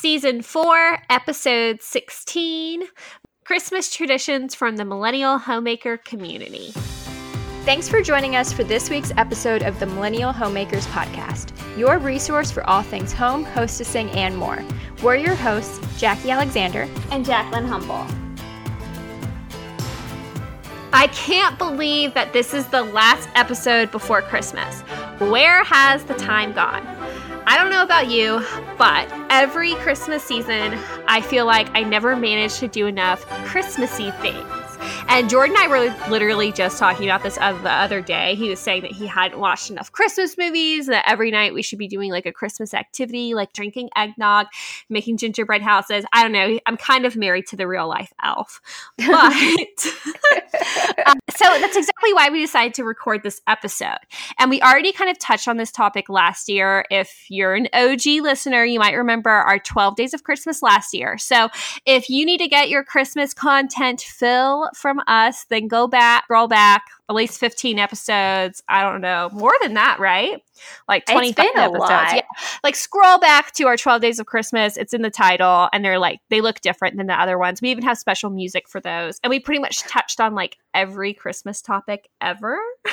Season 0.00 0.42
4, 0.42 0.98
Episode 1.10 1.82
16 1.82 2.84
Christmas 3.44 3.92
Traditions 3.92 4.54
from 4.54 4.76
the 4.76 4.84
Millennial 4.84 5.38
Homemaker 5.38 5.96
Community. 5.96 6.70
Thanks 7.64 7.88
for 7.88 8.00
joining 8.00 8.36
us 8.36 8.52
for 8.52 8.62
this 8.62 8.90
week's 8.90 9.10
episode 9.16 9.64
of 9.64 9.80
the 9.80 9.86
Millennial 9.86 10.30
Homemakers 10.30 10.86
Podcast, 10.86 11.50
your 11.76 11.98
resource 11.98 12.52
for 12.52 12.62
all 12.70 12.82
things 12.82 13.12
home, 13.12 13.44
hostessing, 13.44 14.14
and 14.14 14.36
more. 14.36 14.64
We're 15.02 15.16
your 15.16 15.34
hosts, 15.34 15.80
Jackie 16.00 16.30
Alexander 16.30 16.82
and 17.10 17.26
Jaclyn 17.26 17.66
Humble. 17.66 18.06
I 20.92 21.08
can't 21.08 21.58
believe 21.58 22.14
that 22.14 22.32
this 22.32 22.54
is 22.54 22.68
the 22.68 22.82
last 22.82 23.28
episode 23.34 23.90
before 23.90 24.22
Christmas. 24.22 24.82
Where 25.18 25.64
has 25.64 26.04
the 26.04 26.14
time 26.14 26.52
gone? 26.52 26.97
I 27.48 27.56
don't 27.56 27.70
know 27.70 27.82
about 27.82 28.10
you, 28.10 28.44
but 28.76 29.10
every 29.30 29.72
Christmas 29.76 30.22
season, 30.22 30.78
I 31.06 31.22
feel 31.22 31.46
like 31.46 31.66
I 31.74 31.82
never 31.82 32.14
manage 32.14 32.58
to 32.58 32.68
do 32.68 32.86
enough 32.86 33.24
Christmassy 33.46 34.10
things. 34.10 34.46
And 35.08 35.30
Jordan 35.30 35.56
and 35.56 35.64
I 35.64 35.68
were 35.68 36.10
literally 36.10 36.52
just 36.52 36.78
talking 36.78 37.06
about 37.06 37.22
this 37.22 37.36
the 37.36 37.42
other 37.42 38.02
day. 38.02 38.34
He 38.34 38.50
was 38.50 38.60
saying 38.60 38.82
that 38.82 38.92
he 38.92 39.06
hadn't 39.06 39.40
watched 39.40 39.70
enough 39.70 39.90
Christmas 39.90 40.36
movies, 40.36 40.86
that 40.88 41.08
every 41.08 41.30
night 41.30 41.54
we 41.54 41.62
should 41.62 41.78
be 41.78 41.88
doing 41.88 42.10
like 42.10 42.26
a 42.26 42.32
Christmas 42.32 42.74
activity, 42.74 43.32
like 43.32 43.54
drinking 43.54 43.88
eggnog, 43.96 44.48
making 44.90 45.16
gingerbread 45.16 45.62
houses. 45.62 46.04
I 46.12 46.22
don't 46.22 46.32
know. 46.32 46.60
I'm 46.66 46.76
kind 46.76 47.06
of 47.06 47.16
married 47.16 47.46
to 47.46 47.56
the 47.56 47.66
real 47.66 47.88
life 47.88 48.12
elf. 48.22 48.60
But 49.08 49.86
uh, 51.06 51.14
so 51.38 51.44
that's 51.60 51.76
exactly 51.76 52.12
why 52.12 52.30
we 52.30 52.40
decided 52.40 52.74
to 52.74 52.82
record 52.82 53.22
this 53.22 53.40
episode. 53.46 54.00
And 54.40 54.50
we 54.50 54.60
already 54.60 54.90
kind 54.90 55.08
of 55.08 55.20
touched 55.20 55.46
on 55.46 55.56
this 55.56 55.70
topic 55.70 56.08
last 56.08 56.48
year. 56.48 56.84
If 56.90 57.26
you're 57.28 57.54
an 57.54 57.68
OG 57.72 58.06
listener, 58.22 58.64
you 58.64 58.80
might 58.80 58.94
remember 58.94 59.30
our 59.30 59.60
12 59.60 59.94
days 59.94 60.14
of 60.14 60.24
Christmas 60.24 60.62
last 60.62 60.92
year. 60.92 61.16
So 61.16 61.48
if 61.86 62.10
you 62.10 62.26
need 62.26 62.38
to 62.38 62.48
get 62.48 62.70
your 62.70 62.82
Christmas 62.82 63.34
content 63.34 64.00
fill 64.00 64.68
from 64.74 65.00
us, 65.06 65.44
then 65.44 65.68
go 65.68 65.86
back, 65.86 66.24
scroll 66.24 66.48
back 66.48 66.82
at 67.08 67.14
least 67.14 67.40
15 67.40 67.78
episodes. 67.78 68.62
I 68.68 68.82
don't 68.82 69.00
know, 69.00 69.30
more 69.32 69.54
than 69.62 69.74
that, 69.74 69.98
right? 69.98 70.42
Like 70.86 71.06
25 71.06 71.46
episodes. 71.56 71.90
Yeah. 71.90 72.20
Like 72.62 72.76
scroll 72.76 73.18
back 73.18 73.52
to 73.54 73.66
our 73.66 73.76
12 73.76 74.02
days 74.02 74.18
of 74.18 74.26
Christmas. 74.26 74.76
It's 74.76 74.92
in 74.92 75.02
the 75.02 75.10
title 75.10 75.68
and 75.72 75.84
they're 75.84 75.98
like 75.98 76.20
they 76.28 76.40
look 76.40 76.60
different 76.60 76.96
than 76.96 77.06
the 77.06 77.20
other 77.20 77.38
ones. 77.38 77.62
We 77.62 77.70
even 77.70 77.84
have 77.84 77.98
special 77.98 78.30
music 78.30 78.68
for 78.68 78.80
those. 78.80 79.20
And 79.22 79.30
we 79.30 79.40
pretty 79.40 79.60
much 79.60 79.80
touched 79.82 80.20
on 80.20 80.34
like 80.34 80.58
every 80.74 81.14
Christmas 81.14 81.62
topic 81.62 82.08
ever. 82.20 82.58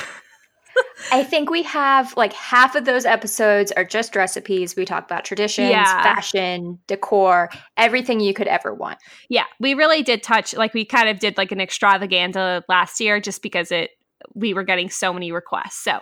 I 1.12 1.24
think 1.24 1.50
we 1.50 1.64
have 1.64 2.16
like 2.18 2.34
half 2.34 2.76
of 2.76 2.86
those 2.86 3.06
episodes 3.06 3.72
are 3.74 3.86
just 3.86 4.16
recipes. 4.16 4.76
We 4.76 4.86
talk 4.86 5.06
about 5.06 5.24
traditions, 5.24 5.70
yeah. 5.70 6.04
fashion, 6.04 6.80
decor, 6.88 7.50
everything 7.78 8.20
you 8.20 8.34
could 8.34 8.48
ever 8.48 8.74
want. 8.74 8.98
Yeah, 9.30 9.46
we 9.60 9.74
really 9.74 10.04
did 10.04 10.24
touch 10.24 10.54
like 10.54 10.74
we 10.74 10.86
kind 10.86 11.10
of 11.10 11.20
did 11.20 11.38
like 11.38 11.52
an 11.52 11.62
extravaganza 11.62 12.64
last 12.68 13.00
year 13.00 13.20
just 13.20 13.42
because 13.42 13.72
it 13.72 13.92
we 14.34 14.54
were 14.54 14.64
getting 14.64 14.90
so 14.90 15.14
many 15.14 15.32
requests. 15.32 15.84
So 15.84 16.00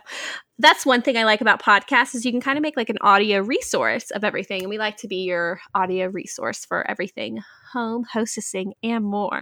that's 0.60 0.86
one 0.86 1.02
thing 1.02 1.18
I 1.18 1.26
like 1.26 1.42
about 1.42 1.62
podcasts 1.62 2.16
is 2.16 2.26
you 2.26 2.32
can 2.32 2.42
kind 2.42 2.58
of 2.58 2.62
make 2.62 2.78
like 2.78 2.90
an 2.90 2.98
audio 3.02 3.40
resource 3.40 4.12
of 4.12 4.24
everything. 4.24 4.62
And 4.62 4.70
we 4.70 4.78
like 4.78 4.98
to 4.98 5.08
be 5.08 5.18
your 5.18 5.60
audio 5.74 6.08
resource 6.08 6.66
for 6.66 6.90
everything 6.90 7.42
home, 7.72 8.06
hostessing, 8.14 8.74
and 8.84 9.04
more. 9.04 9.42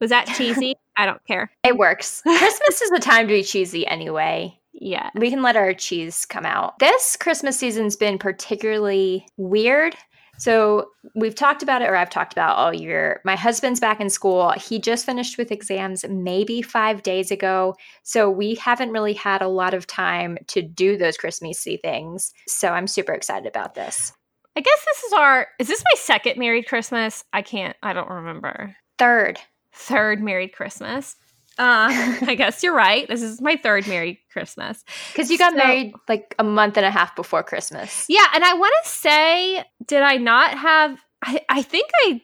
Was 0.00 0.10
that 0.10 0.26
cheesy? 0.36 0.76
I 0.96 1.06
don't 1.06 1.24
care. 1.26 1.50
It 1.64 1.76
works. 1.76 2.22
Christmas 2.22 2.80
is 2.80 2.90
the 2.90 3.00
time 3.00 3.26
to 3.26 3.34
be 3.34 3.42
cheesy 3.42 3.86
anyway. 3.86 4.58
Yeah. 4.72 5.10
We 5.14 5.30
can 5.30 5.42
let 5.42 5.56
our 5.56 5.74
cheese 5.74 6.24
come 6.26 6.46
out. 6.46 6.78
This 6.78 7.16
Christmas 7.16 7.58
season's 7.58 7.96
been 7.96 8.18
particularly 8.18 9.26
weird. 9.36 9.96
So 10.38 10.90
we've 11.14 11.34
talked 11.34 11.62
about 11.62 11.82
it, 11.82 11.88
or 11.88 11.94
I've 11.94 12.10
talked 12.10 12.32
about 12.32 12.56
all 12.56 12.74
year. 12.74 13.20
My 13.24 13.36
husband's 13.36 13.78
back 13.78 14.00
in 14.00 14.10
school. 14.10 14.50
He 14.52 14.80
just 14.80 15.06
finished 15.06 15.38
with 15.38 15.52
exams 15.52 16.04
maybe 16.08 16.62
five 16.62 17.02
days 17.02 17.30
ago. 17.30 17.76
So 18.02 18.30
we 18.30 18.54
haven't 18.56 18.90
really 18.90 19.12
had 19.12 19.42
a 19.42 19.48
lot 19.48 19.74
of 19.74 19.86
time 19.86 20.38
to 20.48 20.62
do 20.62 20.96
those 20.96 21.16
Christmassy 21.16 21.76
things. 21.76 22.32
So 22.48 22.70
I'm 22.70 22.86
super 22.86 23.12
excited 23.12 23.46
about 23.46 23.74
this. 23.74 24.12
I 24.56 24.60
guess 24.60 24.84
this 24.84 25.04
is 25.04 25.12
our, 25.12 25.46
is 25.58 25.68
this 25.68 25.82
my 25.92 25.98
second 25.98 26.38
married 26.38 26.66
Christmas? 26.66 27.24
I 27.32 27.42
can't, 27.42 27.76
I 27.82 27.92
don't 27.92 28.10
remember. 28.10 28.76
Third. 28.98 29.38
Third 29.72 30.22
married 30.22 30.52
Christmas. 30.52 31.16
Uh, 31.58 31.88
I 32.22 32.34
guess 32.36 32.62
you're 32.62 32.74
right. 32.74 33.06
This 33.08 33.22
is 33.22 33.40
my 33.40 33.56
third 33.56 33.86
Merry 33.86 34.20
Christmas. 34.32 34.84
Because 35.12 35.30
you 35.30 35.38
got 35.38 35.52
so, 35.52 35.58
married 35.58 35.92
like 36.08 36.34
a 36.38 36.44
month 36.44 36.76
and 36.76 36.86
a 36.86 36.90
half 36.90 37.14
before 37.16 37.42
Christmas. 37.42 38.06
Yeah, 38.08 38.26
and 38.34 38.44
I 38.44 38.54
want 38.54 38.74
to 38.84 38.88
say, 38.88 39.64
did 39.86 40.02
I 40.02 40.16
not 40.16 40.56
have? 40.56 41.00
I, 41.22 41.40
I 41.48 41.62
think 41.62 41.90
I, 42.04 42.20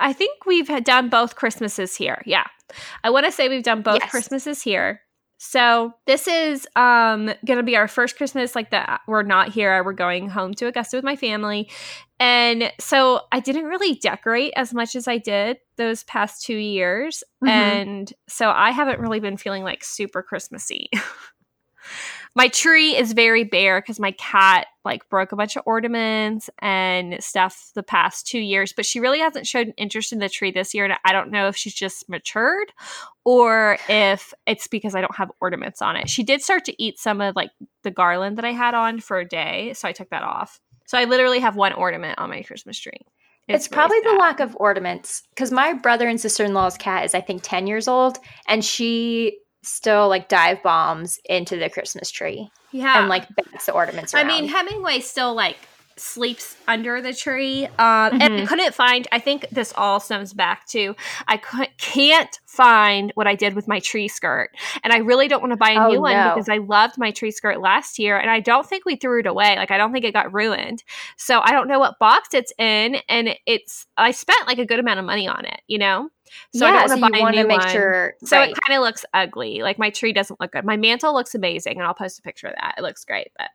I 0.00 0.12
think 0.12 0.46
we've 0.46 0.68
had 0.68 0.84
done 0.84 1.08
both 1.08 1.36
Christmases 1.36 1.96
here. 1.96 2.22
Yeah, 2.26 2.46
I 3.04 3.10
want 3.10 3.26
to 3.26 3.32
say 3.32 3.48
we've 3.48 3.62
done 3.62 3.82
both 3.82 4.00
yes. 4.00 4.10
Christmases 4.10 4.62
here. 4.62 5.01
So 5.44 5.92
this 6.06 6.28
is 6.28 6.68
um 6.76 7.28
gonna 7.44 7.64
be 7.64 7.76
our 7.76 7.88
first 7.88 8.16
Christmas 8.16 8.54
like 8.54 8.70
that 8.70 9.00
we're 9.08 9.24
not 9.24 9.48
here. 9.48 9.82
We're 9.82 9.92
going 9.92 10.28
home 10.28 10.54
to 10.54 10.68
Augusta 10.68 10.96
with 10.96 11.04
my 11.04 11.16
family. 11.16 11.68
And 12.20 12.72
so 12.78 13.22
I 13.32 13.40
didn't 13.40 13.64
really 13.64 13.96
decorate 13.96 14.52
as 14.54 14.72
much 14.72 14.94
as 14.94 15.08
I 15.08 15.18
did 15.18 15.58
those 15.74 16.04
past 16.04 16.44
two 16.44 16.54
years. 16.54 17.24
Mm-hmm. 17.42 17.48
And 17.48 18.12
so 18.28 18.50
I 18.50 18.70
haven't 18.70 19.00
really 19.00 19.18
been 19.18 19.36
feeling 19.36 19.64
like 19.64 19.82
super 19.82 20.22
Christmassy. 20.22 20.88
my 22.34 22.48
tree 22.48 22.96
is 22.96 23.12
very 23.12 23.44
bare 23.44 23.80
because 23.80 24.00
my 24.00 24.12
cat 24.12 24.66
like 24.84 25.08
broke 25.08 25.32
a 25.32 25.36
bunch 25.36 25.56
of 25.56 25.62
ornaments 25.66 26.48
and 26.58 27.22
stuff 27.22 27.70
the 27.74 27.82
past 27.82 28.26
two 28.26 28.38
years 28.38 28.72
but 28.72 28.86
she 28.86 29.00
really 29.00 29.18
hasn't 29.18 29.46
showed 29.46 29.68
an 29.68 29.74
interest 29.76 30.12
in 30.12 30.18
the 30.18 30.28
tree 30.28 30.50
this 30.50 30.74
year 30.74 30.84
and 30.84 30.94
i 31.04 31.12
don't 31.12 31.30
know 31.30 31.48
if 31.48 31.56
she's 31.56 31.74
just 31.74 32.08
matured 32.08 32.72
or 33.24 33.78
if 33.88 34.32
it's 34.46 34.66
because 34.66 34.94
i 34.94 35.00
don't 35.00 35.16
have 35.16 35.30
ornaments 35.40 35.80
on 35.82 35.96
it. 35.96 36.08
She 36.08 36.22
did 36.22 36.42
start 36.42 36.64
to 36.66 36.82
eat 36.82 36.98
some 36.98 37.20
of 37.20 37.36
like 37.36 37.50
the 37.82 37.90
garland 37.90 38.38
that 38.38 38.44
i 38.44 38.52
had 38.52 38.74
on 38.74 39.00
for 39.00 39.18
a 39.18 39.28
day 39.28 39.72
so 39.74 39.88
i 39.88 39.92
took 39.92 40.10
that 40.10 40.22
off. 40.22 40.60
So 40.86 40.98
i 40.98 41.04
literally 41.04 41.40
have 41.40 41.56
one 41.56 41.72
ornament 41.72 42.18
on 42.18 42.30
my 42.30 42.42
christmas 42.42 42.78
tree. 42.78 43.06
It's, 43.48 43.66
it's 43.66 43.72
really 43.72 43.76
probably 43.76 44.02
sad. 44.02 44.12
the 44.12 44.18
lack 44.18 44.40
of 44.40 44.56
ornaments 44.60 45.22
because 45.30 45.50
my 45.50 45.72
brother 45.72 46.08
and 46.08 46.20
sister 46.20 46.44
in 46.44 46.54
law's 46.54 46.78
cat 46.78 47.04
is, 47.04 47.12
I 47.12 47.20
think, 47.20 47.42
10 47.42 47.66
years 47.66 47.88
old, 47.88 48.18
and 48.46 48.64
she 48.64 49.38
still 49.62 50.08
like 50.08 50.28
dive 50.28 50.62
bombs 50.62 51.20
into 51.24 51.56
the 51.56 51.70
Christmas 51.70 52.10
tree. 52.10 52.50
Yeah. 52.72 53.00
And 53.00 53.08
like 53.08 53.28
bats 53.34 53.66
the 53.66 53.72
ornaments 53.72 54.14
around. 54.14 54.26
I 54.26 54.28
mean, 54.28 54.48
Hemingway 54.48 55.00
still 55.00 55.34
like 55.34 55.56
sleeps 55.96 56.56
under 56.66 57.00
the 57.00 57.12
tree. 57.12 57.66
Um, 57.66 57.72
mm-hmm. 57.78 58.22
And 58.22 58.34
I 58.42 58.46
couldn't 58.46 58.74
find, 58.74 59.06
I 59.12 59.18
think 59.18 59.48
this 59.50 59.72
all 59.76 60.00
stems 60.00 60.32
back 60.32 60.66
to 60.68 60.96
I 61.28 61.36
can't 61.78 62.40
find 62.46 63.12
what 63.14 63.26
I 63.26 63.34
did 63.34 63.54
with 63.54 63.68
my 63.68 63.78
tree 63.78 64.08
skirt. 64.08 64.50
And 64.82 64.92
I 64.92 64.98
really 64.98 65.28
don't 65.28 65.40
want 65.40 65.52
to 65.52 65.56
buy 65.56 65.72
a 65.72 65.84
oh, 65.84 65.90
new 65.90 66.00
one 66.00 66.30
because 66.30 66.48
I 66.48 66.58
loved 66.58 66.96
my 66.98 67.10
tree 67.10 67.30
skirt 67.30 67.60
last 67.60 67.98
year. 67.98 68.18
And 68.18 68.30
I 68.30 68.40
don't 68.40 68.66
think 68.66 68.84
we 68.84 68.96
threw 68.96 69.20
it 69.20 69.26
away. 69.26 69.54
Like, 69.56 69.70
I 69.70 69.76
don't 69.76 69.92
think 69.92 70.04
it 70.04 70.12
got 70.12 70.32
ruined. 70.32 70.82
So 71.16 71.40
I 71.42 71.52
don't 71.52 71.68
know 71.68 71.78
what 71.78 71.98
box 71.98 72.34
it's 72.34 72.52
in. 72.58 72.96
And 73.08 73.36
it's, 73.46 73.86
I 73.96 74.12
spent 74.12 74.46
like 74.46 74.58
a 74.58 74.66
good 74.66 74.80
amount 74.80 74.98
of 74.98 75.04
money 75.04 75.28
on 75.28 75.44
it, 75.44 75.60
you 75.66 75.78
know? 75.78 76.08
So 76.54 76.66
yeah, 76.66 76.72
I 76.72 76.86
don't 76.86 77.00
want 77.00 77.14
to 77.14 77.18
so 77.18 77.24
buy 77.24 77.30
a 77.30 77.32
new 77.32 77.46
make 77.48 77.60
one. 77.60 77.68
Sure, 77.70 78.14
so 78.24 78.36
right. 78.36 78.50
it 78.50 78.56
kind 78.66 78.78
of 78.78 78.84
looks 78.84 79.04
ugly. 79.14 79.62
Like 79.62 79.78
my 79.78 79.90
tree 79.90 80.12
doesn't 80.12 80.40
look 80.40 80.52
good. 80.52 80.64
My 80.64 80.76
mantle 80.76 81.14
looks 81.14 81.34
amazing, 81.34 81.78
and 81.78 81.86
I'll 81.86 81.94
post 81.94 82.18
a 82.18 82.22
picture 82.22 82.46
of 82.46 82.54
that. 82.60 82.74
It 82.78 82.82
looks 82.82 83.04
great, 83.04 83.28
but 83.38 83.48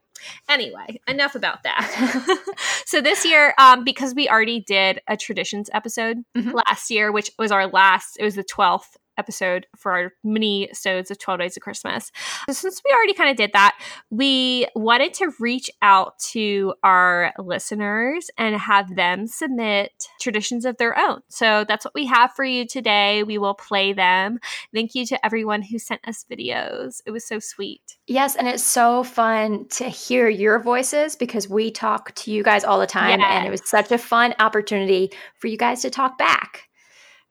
Anyway, 0.50 1.00
enough 1.08 1.36
about 1.36 1.64
that. 1.64 2.46
so 2.86 3.02
this 3.02 3.26
year, 3.26 3.54
um, 3.58 3.84
because 3.84 4.16
we 4.16 4.30
already 4.30 4.60
did 4.60 5.02
a 5.08 5.18
traditions 5.18 5.70
episode 5.74 6.24
mm-hmm. 6.36 6.52
last 6.52 6.90
year, 6.90 7.12
which 7.12 7.32
was 7.38 7.52
our 7.52 7.68
last, 7.68 8.18
it 8.20 8.24
was 8.24 8.36
the 8.36 8.44
12th 8.44 8.96
episode 9.18 9.68
for 9.76 9.92
our 9.92 10.14
mini 10.24 10.66
episodes 10.66 11.12
of 11.12 11.20
12 11.20 11.40
Days 11.40 11.58
of 11.58 11.64
Christmas. 11.64 12.12
So 12.48 12.54
since 12.54 12.82
we 12.86 12.94
already 12.94 13.14
kind 13.14 13.30
of 13.30 13.38
did 13.38 13.52
that, 13.54 13.78
we 14.10 14.68
wanted 14.76 15.14
to 15.16 15.32
reach 15.40 15.70
out 15.82 16.18
to 16.32 16.74
our 16.84 17.34
listeners 17.40 18.30
and 18.38 18.56
have 18.56 18.96
them 18.96 19.28
submit 19.28 19.92
traditions 20.22 20.66
of 20.66 20.78
their 20.78 20.98
own. 20.98 21.22
So 21.30 21.66
that's 21.68 21.86
what 21.86 21.94
we 21.94 22.06
have 22.06 22.34
for 22.34 22.44
you 22.44 22.66
today. 22.66 23.24
We 23.24 23.38
will 23.38 23.54
play 23.54 23.94
them. 23.94 24.40
Thank 24.74 24.96
you 24.96 25.06
to 25.08 25.26
everyone 25.26 25.62
who 25.62 25.80
sent 25.80 26.08
us 26.08 26.26
videos. 26.30 27.02
It 27.06 27.12
was 27.12 27.26
so 27.28 27.40
sweet. 27.40 27.98
Yes, 28.08 28.36
and 28.36 28.48
it's 28.48 28.64
so 28.64 29.04
fun 29.04 29.68
to 29.70 29.86
hear 29.86 30.30
your 30.30 30.60
voices 30.60 31.16
because 31.16 31.50
we 31.50 31.72
talk 31.72 32.14
to 32.16 32.32
you 32.32 32.44
guys 32.44 32.64
all 32.64 32.80
the 32.80 32.88
time 32.88 33.20
yes. 33.20 33.30
and 33.32 33.48
it 33.48 33.52
was 33.52 33.62
such 33.66 33.92
a 33.92 33.98
fun 33.98 34.34
opportunity 34.40 35.12
for 35.36 35.48
you 35.48 35.58
guys 35.58 35.82
to 35.82 35.90
talk 35.90 36.18
back. 36.18 36.67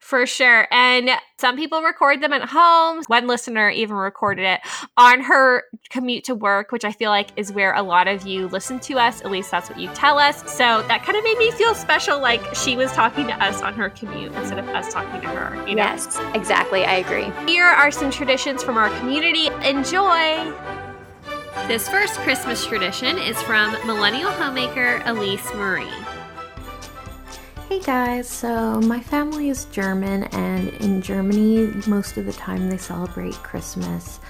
For 0.06 0.25
sure. 0.25 0.69
And 0.70 1.11
some 1.37 1.56
people 1.56 1.82
record 1.82 2.20
them 2.20 2.32
at 2.32 2.49
home. 2.49 3.03
One 3.08 3.26
listener 3.26 3.70
even 3.70 3.97
recorded 3.97 4.44
it 4.44 4.61
on 4.97 5.20
her 5.20 5.64
commute 5.91 6.23
to 6.26 6.35
work, 6.37 6.70
which 6.70 6.85
I 6.85 6.93
feel 6.93 7.11
like 7.11 7.31
is 7.35 7.50
where 7.50 7.75
a 7.75 7.82
lot 7.82 8.06
of 8.06 8.25
you 8.25 8.47
listen 8.47 8.79
to 8.81 9.00
us. 9.00 9.20
At 9.23 9.32
least 9.32 9.50
that's 9.50 9.69
what 9.69 9.81
you 9.81 9.88
tell 9.94 10.17
us. 10.17 10.49
So 10.49 10.82
that 10.82 11.03
kind 11.03 11.19
of 11.19 11.25
made 11.25 11.38
me 11.38 11.50
feel 11.50 11.75
special, 11.75 12.20
like 12.20 12.41
she 12.55 12.76
was 12.76 12.93
talking 12.93 13.26
to 13.26 13.35
us 13.43 13.62
on 13.62 13.75
her 13.75 13.91
commute 13.91 14.32
instead 14.35 14.61
of 14.61 14.69
us 14.69 14.93
talking 14.93 15.20
to 15.23 15.26
her. 15.26 15.56
You 15.69 15.75
know? 15.75 15.82
Yes, 15.82 16.20
exactly. 16.35 16.85
I 16.85 16.99
agree. 16.99 17.32
Here 17.53 17.67
are 17.67 17.91
some 17.91 18.12
traditions 18.12 18.62
from 18.62 18.76
our 18.76 18.97
community. 19.00 19.49
Enjoy. 19.69 20.55
This 21.67 21.88
first 21.88 22.14
Christmas 22.20 22.64
tradition 22.64 23.19
is 23.19 23.43
from 23.43 23.73
Millennial 23.85 24.31
Homemaker 24.31 25.03
Elise 25.05 25.53
Marie. 25.55 25.91
Hey 27.68 27.80
guys, 27.80 28.28
so 28.28 28.80
my 28.82 29.00
family 29.00 29.48
is 29.48 29.64
German, 29.64 30.22
and 30.24 30.68
in 30.74 31.02
Germany, 31.02 31.66
most 31.88 32.16
of 32.16 32.24
the 32.24 32.32
time 32.32 32.70
they 32.70 32.76
celebrate 32.76 33.34
Christmas, 33.34 34.20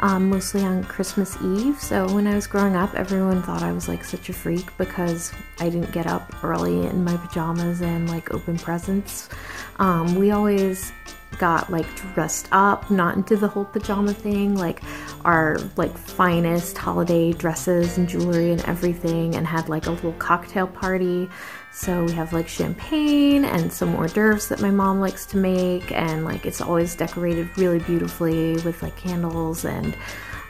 um, 0.00 0.28
mostly 0.28 0.62
on 0.62 0.84
Christmas 0.84 1.38
Eve. 1.42 1.80
So 1.80 2.06
when 2.14 2.26
I 2.26 2.34
was 2.34 2.46
growing 2.46 2.76
up, 2.76 2.94
everyone 2.94 3.42
thought 3.42 3.62
I 3.62 3.72
was 3.72 3.88
like 3.88 4.04
such 4.04 4.28
a 4.28 4.34
freak 4.34 4.76
because 4.76 5.32
I 5.58 5.70
didn't 5.70 5.90
get 5.90 6.06
up 6.06 6.44
early 6.44 6.86
in 6.86 7.02
my 7.02 7.16
pajamas 7.16 7.80
and 7.80 8.10
like 8.10 8.34
open 8.34 8.58
presents. 8.58 9.30
Um, 9.78 10.14
we 10.14 10.30
always 10.30 10.92
got 11.38 11.70
like 11.70 11.86
dressed 12.14 12.48
up, 12.52 12.90
not 12.90 13.16
into 13.16 13.36
the 13.36 13.48
whole 13.48 13.64
pajama 13.64 14.14
thing, 14.14 14.56
like 14.56 14.82
our 15.24 15.58
like 15.76 15.96
finest 15.96 16.76
holiday 16.78 17.32
dresses 17.32 17.98
and 17.98 18.08
jewelry 18.08 18.52
and 18.52 18.62
everything, 18.64 19.34
and 19.34 19.46
had 19.46 19.68
like 19.68 19.86
a 19.86 19.90
little 19.90 20.12
cocktail 20.14 20.66
party. 20.66 21.28
So 21.72 22.04
we 22.04 22.12
have 22.12 22.32
like 22.32 22.48
champagne 22.48 23.44
and 23.44 23.72
some 23.72 23.94
hors 23.94 24.12
d'oeuvres 24.12 24.48
that 24.48 24.60
my 24.60 24.70
mom 24.70 25.00
likes 25.00 25.24
to 25.26 25.36
make, 25.36 25.90
and 25.92 26.24
like 26.24 26.44
it's 26.44 26.60
always 26.60 26.94
decorated 26.94 27.48
really 27.56 27.78
beautifully 27.78 28.54
with 28.58 28.82
like 28.82 28.96
candles 28.96 29.64
and 29.64 29.96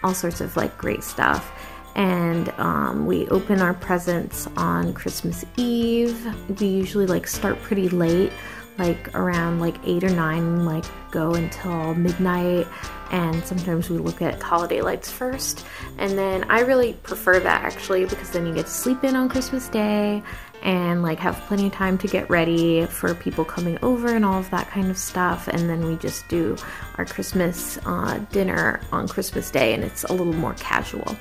all 0.02 0.14
sorts 0.14 0.40
of 0.40 0.56
like 0.56 0.76
great 0.76 1.04
stuff. 1.04 1.52
And 1.94 2.48
um, 2.58 3.06
we 3.06 3.28
open 3.28 3.60
our 3.60 3.74
presents 3.74 4.48
on 4.56 4.94
Christmas 4.94 5.44
Eve. 5.56 6.26
We 6.58 6.66
usually 6.66 7.06
like 7.06 7.26
start 7.26 7.60
pretty 7.60 7.90
late, 7.90 8.32
like 8.78 9.14
around 9.14 9.60
like 9.60 9.76
eight 9.84 10.04
or 10.04 10.10
nine, 10.10 10.64
like 10.64 10.84
go 11.10 11.34
until 11.34 11.94
midnight. 11.94 12.66
And 13.10 13.44
sometimes 13.44 13.90
we 13.90 13.98
look 13.98 14.22
at 14.22 14.42
holiday 14.42 14.80
lights 14.80 15.10
first. 15.10 15.66
And 15.98 16.16
then 16.16 16.44
I 16.50 16.60
really 16.60 16.94
prefer 16.94 17.38
that 17.40 17.62
actually 17.62 18.06
because 18.06 18.30
then 18.30 18.46
you 18.46 18.54
get 18.54 18.66
to 18.66 18.72
sleep 18.72 19.04
in 19.04 19.14
on 19.14 19.28
Christmas 19.28 19.68
Day 19.68 20.22
and 20.62 21.02
like 21.02 21.18
have 21.18 21.36
plenty 21.42 21.66
of 21.66 21.72
time 21.72 21.98
to 21.98 22.06
get 22.06 22.30
ready 22.30 22.86
for 22.86 23.14
people 23.14 23.44
coming 23.44 23.78
over 23.82 24.14
and 24.14 24.24
all 24.24 24.38
of 24.38 24.48
that 24.50 24.70
kind 24.70 24.90
of 24.90 24.96
stuff. 24.96 25.48
And 25.48 25.68
then 25.68 25.86
we 25.86 25.96
just 25.96 26.26
do 26.28 26.56
our 26.96 27.04
Christmas 27.04 27.78
uh, 27.84 28.18
dinner 28.30 28.80
on 28.92 29.08
Christmas 29.08 29.50
Day, 29.50 29.74
and 29.74 29.82
it's 29.82 30.04
a 30.04 30.12
little 30.12 30.32
more 30.32 30.54
casual. 30.54 31.16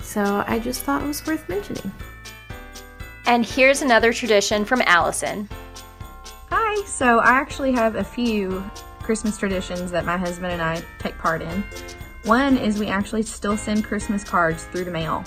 So 0.00 0.42
I 0.46 0.58
just 0.58 0.82
thought 0.82 1.02
it 1.02 1.06
was 1.06 1.24
worth 1.26 1.48
mentioning. 1.48 1.92
And 3.26 3.44
here's 3.44 3.82
another 3.82 4.12
tradition 4.12 4.64
from 4.64 4.82
Allison. 4.86 5.48
So 6.90 7.20
I 7.20 7.30
actually 7.30 7.72
have 7.72 7.94
a 7.94 8.04
few 8.04 8.68
Christmas 8.98 9.38
traditions 9.38 9.90
that 9.92 10.04
my 10.04 10.18
husband 10.18 10.52
and 10.52 10.60
I 10.60 10.82
take 10.98 11.16
part 11.16 11.40
in. 11.40 11.64
One 12.24 12.58
is 12.58 12.78
we 12.78 12.88
actually 12.88 13.22
still 13.22 13.56
send 13.56 13.84
Christmas 13.84 14.22
cards 14.24 14.64
through 14.64 14.84
the 14.84 14.90
mail. 14.90 15.24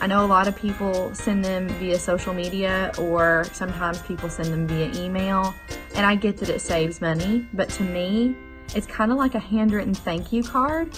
I 0.00 0.06
know 0.06 0.24
a 0.24 0.28
lot 0.28 0.46
of 0.46 0.54
people 0.54 1.12
send 1.14 1.44
them 1.44 1.66
via 1.70 1.98
social 1.98 2.32
media 2.32 2.92
or 2.98 3.46
sometimes 3.52 4.00
people 4.02 4.28
send 4.28 4.52
them 4.52 4.68
via 4.68 4.92
email, 5.02 5.54
and 5.96 6.06
I 6.06 6.14
get 6.14 6.36
that 6.36 6.50
it 6.50 6.60
saves 6.60 7.00
money, 7.00 7.48
but 7.52 7.68
to 7.70 7.82
me, 7.82 8.36
it's 8.76 8.86
kind 8.86 9.10
of 9.10 9.18
like 9.18 9.34
a 9.34 9.40
handwritten 9.40 9.94
thank 9.94 10.32
you 10.32 10.44
card. 10.44 10.96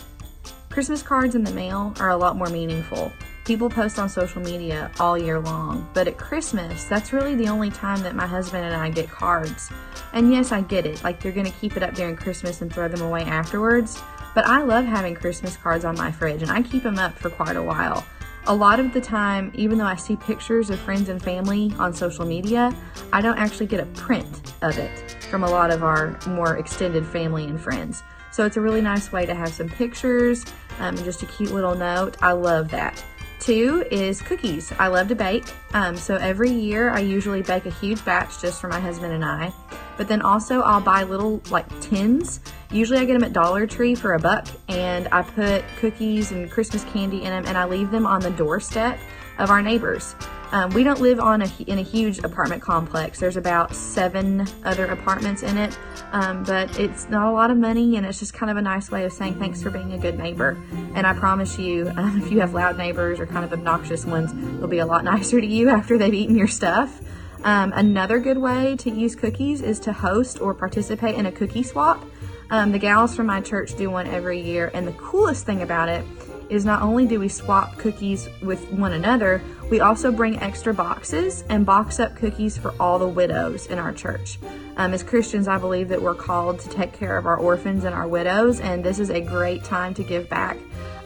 Christmas 0.68 1.02
cards 1.02 1.34
in 1.34 1.44
the 1.44 1.52
mail 1.52 1.94
are 1.98 2.10
a 2.10 2.16
lot 2.16 2.36
more 2.36 2.48
meaningful. 2.48 3.10
People 3.50 3.68
post 3.68 3.98
on 3.98 4.08
social 4.08 4.40
media 4.40 4.92
all 5.00 5.18
year 5.18 5.40
long, 5.40 5.90
but 5.92 6.06
at 6.06 6.16
Christmas, 6.16 6.84
that's 6.84 7.12
really 7.12 7.34
the 7.34 7.48
only 7.48 7.68
time 7.68 8.00
that 8.04 8.14
my 8.14 8.24
husband 8.24 8.64
and 8.64 8.76
I 8.76 8.90
get 8.90 9.10
cards. 9.10 9.70
And 10.12 10.32
yes, 10.32 10.52
I 10.52 10.60
get 10.60 10.86
it, 10.86 11.02
like 11.02 11.18
they're 11.18 11.32
gonna 11.32 11.50
keep 11.50 11.76
it 11.76 11.82
up 11.82 11.92
during 11.94 12.14
Christmas 12.14 12.62
and 12.62 12.72
throw 12.72 12.86
them 12.86 13.02
away 13.02 13.22
afterwards, 13.24 14.00
but 14.36 14.46
I 14.46 14.62
love 14.62 14.84
having 14.84 15.16
Christmas 15.16 15.56
cards 15.56 15.84
on 15.84 15.96
my 15.96 16.12
fridge 16.12 16.42
and 16.42 16.50
I 16.52 16.62
keep 16.62 16.84
them 16.84 16.96
up 16.96 17.18
for 17.18 17.28
quite 17.28 17.56
a 17.56 17.62
while 17.62 18.06
a 18.46 18.54
lot 18.54 18.78
of 18.78 18.92
the 18.92 19.00
time, 19.00 19.50
even 19.54 19.78
though 19.78 19.84
I 19.84 19.96
see 19.96 20.14
pictures 20.14 20.70
of 20.70 20.78
friends 20.78 21.08
and 21.08 21.20
family 21.20 21.74
on 21.78 21.92
social 21.92 22.24
media, 22.24 22.72
I 23.12 23.20
don't 23.20 23.36
actually 23.36 23.66
get 23.66 23.80
a 23.80 23.86
print 23.86 24.54
of 24.62 24.78
it 24.78 25.10
from 25.28 25.42
a 25.42 25.50
lot 25.50 25.72
of 25.72 25.82
our 25.82 26.16
more 26.28 26.56
extended 26.56 27.04
family 27.04 27.44
and 27.44 27.60
friends. 27.60 28.02
So 28.30 28.46
it's 28.46 28.56
a 28.56 28.60
really 28.60 28.80
nice 28.80 29.10
way 29.10 29.26
to 29.26 29.34
have 29.34 29.52
some 29.52 29.68
pictures 29.68 30.44
um, 30.78 30.96
just 30.96 31.22
a 31.22 31.26
cute 31.26 31.52
little 31.52 31.74
note. 31.74 32.16
I 32.22 32.32
love 32.32 32.70
that. 32.70 33.04
Two 33.40 33.84
is 33.90 34.22
cookies. 34.22 34.72
I 34.78 34.86
love 34.88 35.08
to 35.08 35.16
bake. 35.16 35.44
Um, 35.74 35.96
so 35.96 36.16
every 36.16 36.50
year 36.50 36.90
I 36.90 37.00
usually 37.00 37.42
bake 37.42 37.66
a 37.66 37.70
huge 37.70 38.04
batch 38.04 38.40
just 38.40 38.60
for 38.60 38.68
my 38.68 38.78
husband 38.78 39.12
and 39.12 39.24
I. 39.24 39.52
But 39.96 40.06
then 40.06 40.22
also 40.22 40.60
I'll 40.60 40.80
buy 40.80 41.02
little 41.02 41.42
like 41.50 41.66
tins 41.80 42.40
Usually 42.72 43.00
I 43.00 43.04
get 43.04 43.14
them 43.14 43.24
at 43.24 43.32
Dollar 43.32 43.66
Tree 43.66 43.96
for 43.96 44.14
a 44.14 44.18
buck 44.18 44.46
and 44.68 45.08
I 45.10 45.22
put 45.22 45.64
cookies 45.78 46.30
and 46.30 46.48
Christmas 46.48 46.84
candy 46.84 47.24
in 47.24 47.30
them 47.30 47.44
and 47.46 47.58
I 47.58 47.64
leave 47.64 47.90
them 47.90 48.06
on 48.06 48.20
the 48.20 48.30
doorstep 48.30 48.96
of 49.38 49.50
our 49.50 49.60
neighbors. 49.60 50.14
Um, 50.52 50.70
we 50.70 50.82
don't 50.82 51.00
live 51.00 51.20
on 51.20 51.42
a, 51.42 51.50
in 51.66 51.78
a 51.78 51.82
huge 51.82 52.18
apartment 52.18 52.60
complex. 52.60 53.20
There's 53.20 53.36
about 53.36 53.74
seven 53.74 54.46
other 54.64 54.86
apartments 54.86 55.42
in 55.42 55.56
it, 55.56 55.78
um, 56.10 56.42
but 56.42 56.76
it's 56.78 57.08
not 57.08 57.28
a 57.28 57.30
lot 57.30 57.50
of 57.50 57.56
money, 57.56 57.96
and 57.96 58.04
it's 58.04 58.18
just 58.18 58.34
kind 58.34 58.50
of 58.50 58.56
a 58.56 58.62
nice 58.62 58.90
way 58.90 59.04
of 59.04 59.12
saying 59.12 59.38
thanks 59.38 59.62
for 59.62 59.70
being 59.70 59.92
a 59.92 59.98
good 59.98 60.18
neighbor. 60.18 60.60
And 60.94 61.06
I 61.06 61.12
promise 61.12 61.58
you, 61.58 61.88
um, 61.96 62.20
if 62.20 62.32
you 62.32 62.40
have 62.40 62.52
loud 62.52 62.76
neighbors 62.76 63.20
or 63.20 63.26
kind 63.26 63.44
of 63.44 63.52
obnoxious 63.52 64.04
ones, 64.04 64.32
they'll 64.58 64.66
be 64.66 64.78
a 64.78 64.86
lot 64.86 65.04
nicer 65.12 65.40
to 65.40 65.46
you 65.46 65.68
after 65.68 65.96
they've 65.96 66.14
eaten 66.14 66.36
your 66.36 66.48
stuff. 66.48 67.00
Um, 67.44 67.72
another 67.74 68.18
good 68.18 68.38
way 68.38 68.76
to 68.76 68.90
use 68.90 69.14
cookies 69.14 69.62
is 69.62 69.78
to 69.80 69.92
host 69.92 70.40
or 70.40 70.52
participate 70.52 71.14
in 71.14 71.26
a 71.26 71.32
cookie 71.32 71.62
swap. 71.62 72.04
Um, 72.50 72.72
the 72.72 72.78
gals 72.78 73.14
from 73.14 73.26
my 73.26 73.40
church 73.40 73.76
do 73.76 73.88
one 73.90 74.08
every 74.08 74.40
year, 74.40 74.70
and 74.74 74.86
the 74.86 74.92
coolest 74.92 75.46
thing 75.46 75.62
about 75.62 75.88
it 75.88 76.04
is 76.50 76.64
not 76.64 76.82
only 76.82 77.06
do 77.06 77.20
we 77.20 77.28
swap 77.28 77.78
cookies 77.78 78.28
with 78.42 78.70
one 78.72 78.92
another, 78.92 79.40
we 79.70 79.80
also 79.80 80.10
bring 80.10 80.38
extra 80.40 80.74
boxes 80.74 81.44
and 81.48 81.64
box 81.64 82.00
up 82.00 82.16
cookies 82.16 82.58
for 82.58 82.74
all 82.80 82.98
the 82.98 83.08
widows 83.08 83.66
in 83.66 83.78
our 83.78 83.92
church. 83.92 84.38
Um, 84.76 84.92
as 84.92 85.02
Christians, 85.02 85.46
I 85.46 85.58
believe 85.58 85.88
that 85.88 86.02
we're 86.02 86.14
called 86.14 86.58
to 86.60 86.68
take 86.68 86.92
care 86.92 87.16
of 87.16 87.26
our 87.26 87.36
orphans 87.36 87.84
and 87.84 87.94
our 87.94 88.08
widows, 88.08 88.60
and 88.60 88.84
this 88.84 88.98
is 88.98 89.10
a 89.10 89.20
great 89.20 89.62
time 89.62 89.94
to 89.94 90.02
give 90.02 90.28
back 90.28 90.56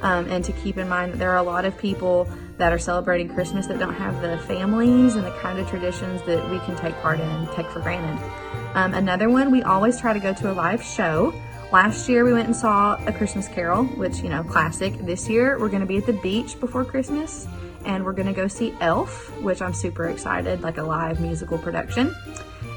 um, 0.03 0.27
and 0.31 0.45
to 0.45 0.53
keep 0.53 0.79
in 0.79 0.89
mind 0.89 1.13
that 1.13 1.19
there 1.19 1.31
are 1.31 1.39
a 1.39 1.43
lot 1.43 1.65
of 1.65 1.77
people 1.77 2.29
that 2.59 2.73
are 2.73 2.79
celebrating 2.79 3.29
Christmas 3.29 3.67
that 3.67 3.79
don't 3.79 3.95
have 3.95 4.23
the 4.23 4.39
families 4.47 5.17
and 5.17 5.25
the 5.25 5.33
kind 5.33 5.59
of 5.59 5.69
traditions 5.69 6.23
that 6.23 6.49
we 6.51 6.59
can 6.61 6.77
take 6.77 6.95
part 6.97 7.21
in 7.21 7.29
and 7.29 7.51
take 7.53 7.67
for 7.67 7.81
granted. 7.81 8.23
Um, 8.75 8.95
another 8.95 9.29
one, 9.29 9.51
we 9.51 9.63
always 9.63 10.01
try 10.01 10.13
to 10.13 10.21
go 10.21 10.33
to 10.35 10.51
a 10.51 10.55
live 10.55 10.83
show. 10.83 11.33
Last 11.73 12.09
year 12.09 12.25
we 12.25 12.33
went 12.33 12.47
and 12.47 12.57
saw 12.57 12.97
A 13.07 13.13
Christmas 13.13 13.49
Carol, 13.49 13.85
which, 13.85 14.19
you 14.19 14.29
know, 14.29 14.45
classic. 14.45 14.97
This 14.99 15.29
year 15.29 15.59
we're 15.59 15.69
going 15.69 15.81
to 15.81 15.87
be 15.87 15.97
at 15.97 16.07
the 16.07 16.13
beach 16.13 16.59
before 16.61 16.85
Christmas 16.85 17.47
and 17.85 18.05
we're 18.05 18.13
going 18.13 18.29
to 18.29 18.33
go 18.33 18.49
see 18.49 18.75
Elf, 18.81 19.31
which 19.41 19.61
I'm 19.61 19.75
super 19.75 20.09
excited, 20.09 20.63
like 20.63 20.79
a 20.79 20.83
live 20.83 21.21
musical 21.21 21.59
production. 21.59 22.15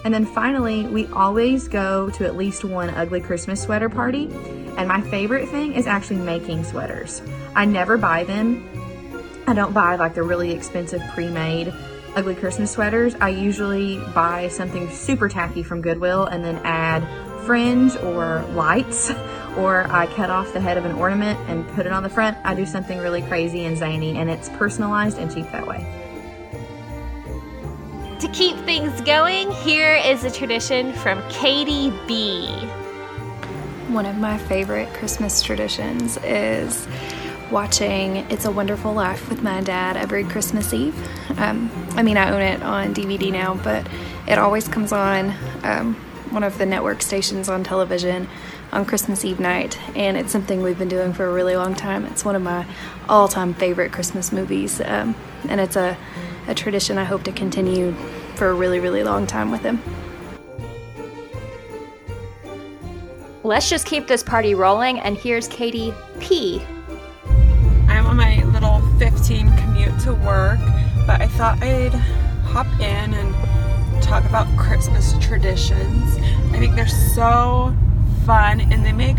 And 0.04 0.13
then 0.13 0.25
finally, 0.25 0.86
we 0.88 1.06
always 1.07 1.67
go 1.67 2.10
to 2.12 2.25
at 2.25 2.36
least 2.36 2.63
one 2.63 2.89
ugly 2.89 3.22
Christmas 3.22 3.62
sweater 3.62 3.89
party. 3.89 4.29
And 4.77 4.88
my 4.88 5.01
favorite 5.01 5.50
thing 5.50 5.74
is 5.74 5.88
actually 5.88 6.17
making 6.17 6.63
sweaters. 6.63 7.22
I 7.56 7.65
never 7.65 7.98
buy 7.98 8.24
them. 8.24 8.67
I 9.48 9.53
don't 9.53 9.74
buy 9.74 9.96
like 9.96 10.13
the 10.13 10.24
really 10.24 10.51
expensive 10.51 11.01
pre 11.13 11.29
made 11.29 11.74
ugly 12.17 12.34
Christmas 12.34 12.72
sweaters, 12.72 13.15
I 13.22 13.29
usually 13.29 14.00
buy 14.15 14.48
something 14.48 14.89
super 14.89 15.29
tacky 15.29 15.62
from 15.62 15.82
Goodwill 15.82 16.25
and 16.25 16.44
then 16.44 16.60
add 16.63 17.03
fringe 17.48 17.96
or 18.04 18.46
lights, 18.54 19.10
or 19.58 19.88
I 19.89 20.06
cut 20.08 20.30
off 20.30 20.54
the 20.54 20.60
head 20.60 20.77
of 20.77 20.86
an 20.86 20.92
ornament 20.92 21.39
and 21.50 21.68
put 21.70 21.88
it 21.88 21.92
on 21.92 22.04
the 22.04 22.10
front. 22.10 22.38
I 22.44 22.54
do 22.54 22.66
something 22.66 23.00
really 23.00 23.24
crazy 23.24 23.66
and 23.66 23.75
zany, 23.75 24.18
and 24.18 24.30
it's 24.30 24.50
personalized 24.50 25.18
and 25.18 25.34
cheap 25.34 25.51
that 25.51 25.66
way. 25.66 25.86
To 28.20 28.27
keep 28.30 28.58
things 28.66 29.00
going, 29.01 29.51
here 29.51 29.96
is 29.96 30.24
a 30.24 30.32
tradition 30.32 30.92
from 30.94 31.24
Katie 31.30 31.94
B. 32.08 32.48
One 33.89 34.06
of 34.06 34.18
my 34.18 34.38
favorite 34.38 34.92
Christmas 34.94 35.42
traditions 35.42 36.18
is 36.24 36.88
watching 37.51 38.18
It's 38.32 38.46
a 38.46 38.51
Wonderful 38.51 38.92
Life 38.92 39.30
with 39.30 39.42
my 39.42 39.62
dad 39.62 39.98
every 39.98 40.24
Christmas 40.24 40.74
Eve. 40.74 40.96
Um, 41.39 41.72
I 41.92 42.04
mean, 42.04 42.18
I 42.18 42.32
own 42.32 42.42
it 42.42 42.62
on 42.63 42.94
DVD 42.94 43.32
now, 43.32 43.54
but 43.63 43.88
it 44.27 44.38
always 44.38 44.68
comes 44.68 44.92
on 44.92 45.34
um, 45.63 45.96
one 46.38 46.44
of 46.44 46.60
the 46.60 46.65
network 46.67 47.01
stations 47.01 47.50
on 47.50 47.63
television 47.63 48.29
on 48.72 48.86
Christmas 48.86 49.25
Eve 49.25 49.39
night, 49.39 49.75
and 49.98 50.15
it's 50.15 50.32
something 50.32 50.62
we've 50.62 50.77
been 50.77 50.88
doing 50.88 51.12
for 51.12 51.25
a 51.25 51.34
really 51.34 51.56
long 51.56 51.74
time. 51.74 52.06
It's 52.06 52.24
one 52.24 52.36
of 52.36 52.44
my 52.44 52.63
all 53.10 53.27
time 53.27 53.56
favorite 53.56 53.91
Christmas 53.91 54.32
movies, 54.32 54.79
um, 54.82 55.15
and 55.50 55.60
it's 55.60 55.75
a, 55.75 55.98
a 56.48 56.53
tradition 56.53 57.00
I 57.00 57.06
hope 57.06 57.24
to 57.24 57.32
continue 57.32 57.94
for 58.36 58.50
a 58.50 58.53
really, 58.53 58.79
really 58.79 59.03
long 59.03 59.25
time 59.25 59.50
with 59.50 59.62
him. 59.62 59.82
Let's 63.44 63.67
just 63.67 63.88
keep 63.88 64.06
this 64.06 64.22
party 64.22 64.53
rolling, 64.53 65.00
and 65.00 65.17
here's 65.17 65.48
Katie 65.48 65.91
P. 66.20 66.62
I'm 67.88 68.06
on 68.06 68.15
my 68.15 68.44
little 68.44 68.79
15 69.00 69.58
commute 69.58 70.00
to 70.01 70.13
work, 70.13 70.60
but 71.08 71.20
I 71.20 71.27
thought 71.29 71.63
I'd 71.63 71.96
hop 72.46 72.67
in 72.79 73.15
and 73.15 73.47
talk 74.07 74.23
about 74.25 74.47
Christmas 74.57 75.13
traditions. 75.19 76.17
I 76.53 76.59
think 76.59 76.75
they're 76.75 76.87
so 76.87 77.75
fun 78.25 78.61
and 78.61 78.85
they 78.85 78.93
make 78.93 79.17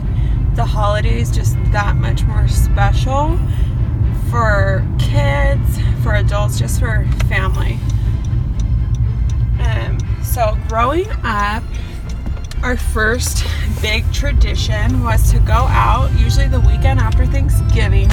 the 0.54 0.64
holidays 0.64 1.30
just 1.30 1.56
that 1.72 1.96
much 1.96 2.24
more 2.24 2.48
special 2.48 3.38
for 4.30 4.82
kids, 4.98 5.78
for 6.02 6.14
adults, 6.14 6.58
just 6.58 6.80
for 6.80 7.06
family. 7.28 7.78
Um, 9.60 9.98
So, 10.22 10.56
growing 10.68 11.08
up, 11.22 11.62
our 12.62 12.76
first 12.76 13.44
big 13.82 14.10
tradition 14.12 15.02
was 15.02 15.30
to 15.32 15.38
go 15.40 15.52
out, 15.52 16.10
usually 16.18 16.48
the 16.48 16.60
weekend 16.60 16.98
after 16.98 17.26
Thanksgiving. 17.26 18.08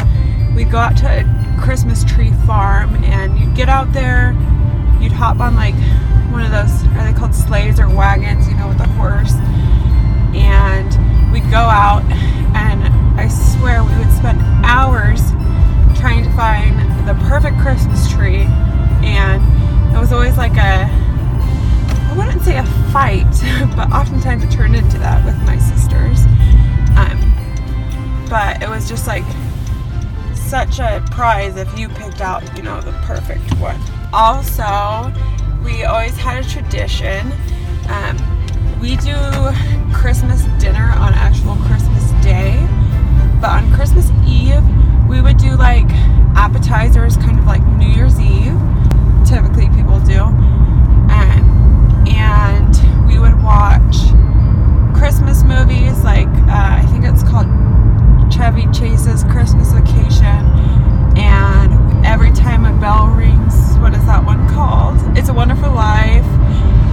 We'd 0.55 0.71
go 0.71 0.77
out 0.77 0.97
to 0.97 1.07
a 1.07 1.61
Christmas 1.61 2.03
tree 2.03 2.31
farm 2.45 2.95
and 3.03 3.39
you'd 3.39 3.55
get 3.55 3.69
out 3.69 3.91
there, 3.93 4.31
you'd 5.01 5.11
hop 5.11 5.39
on 5.39 5.55
like 5.55 5.75
one 6.35 6.43
of 6.43 6.51
those, 6.51 6.83
are 6.97 7.09
they 7.09 7.17
called 7.17 7.33
sleighs 7.33 7.79
or 7.79 7.87
wagons, 7.87 8.49
you 8.49 8.57
know, 8.57 8.67
with 8.67 8.81
a 8.81 8.87
horse. 8.99 9.31
And 10.35 11.31
we'd 11.31 11.49
go 11.49 11.63
out 11.63 12.03
and 12.51 12.83
I 13.17 13.29
swear 13.29 13.81
we 13.81 13.95
would 13.95 14.11
spend 14.11 14.41
hours 14.65 15.21
trying 15.97 16.25
to 16.25 16.31
find 16.35 16.77
the 17.07 17.13
perfect 17.29 17.57
Christmas 17.59 18.11
tree. 18.11 18.43
And 18.99 19.41
it 19.95 19.97
was 19.97 20.11
always 20.11 20.35
like 20.35 20.57
a 20.57 20.91
I 20.91 22.13
wouldn't 22.17 22.41
say 22.41 22.57
a 22.57 22.65
fight, 22.91 23.23
but 23.77 23.89
oftentimes 23.93 24.43
it 24.43 24.51
turned 24.51 24.75
into 24.75 24.99
that 24.99 25.23
with 25.23 25.37
my 25.45 25.57
sisters. 25.57 26.25
Um, 26.99 28.27
but 28.29 28.61
it 28.61 28.67
was 28.67 28.89
just 28.89 29.07
like 29.07 29.23
such 30.33 30.79
a 30.79 31.01
prize 31.11 31.55
if 31.55 31.79
you 31.79 31.87
picked 31.87 32.19
out, 32.19 32.43
you 32.57 32.63
know, 32.63 32.81
the 32.81 32.91
perfect 33.05 33.49
one. 33.57 33.79
Also, 34.11 35.13
we 35.65 35.83
always 35.83 36.15
had 36.15 36.45
a 36.45 36.47
tradition. 36.47 37.31
Um, 37.89 38.15
we 38.79 38.95
do 38.97 39.15
Christmas 39.93 40.43
dinner 40.59 40.93
on 40.95 41.13
actual 41.13 41.55
Christmas 41.67 42.11
Day, 42.23 42.55
but 43.41 43.49
on 43.49 43.73
Christmas 43.73 44.09
Eve, 44.25 44.63
we 45.09 45.19
would 45.19 45.37
do 45.37 45.57
like 45.57 45.89
appetizers, 46.37 47.17
kind 47.17 47.37
of 47.37 47.45
like 47.45 47.65
New 47.77 47.89
Year's 47.89 48.19
Eve. 48.19 48.57
Typically, 49.25 49.67
people 49.75 49.99
do 50.01 50.31
and 52.07 53.07
we 53.07 53.19
would 53.19 53.41
watch 53.43 53.97
Christmas 54.97 55.43
movies 55.43 56.03
like 56.03 56.27
uh, 56.27 56.79
I 56.79 56.85
think 56.91 57.05
it's 57.05 57.23
called 57.23 57.47
Chevy 58.31 58.65
Chase's 58.71 59.23
Christmas 59.25 59.71
Vacation 59.71 60.45
and 61.17 61.84
every 62.05 62.31
time 62.31 62.65
a 62.65 62.79
bell 62.79 63.07
rings 63.07 63.65
what 63.85 63.93
is 63.93 64.03
that 64.09 64.25
one 64.25 64.49
called? 64.49 64.97
It's 65.15 65.29
a 65.29 65.33
Wonderful 65.33 65.69
Life. 65.69 66.25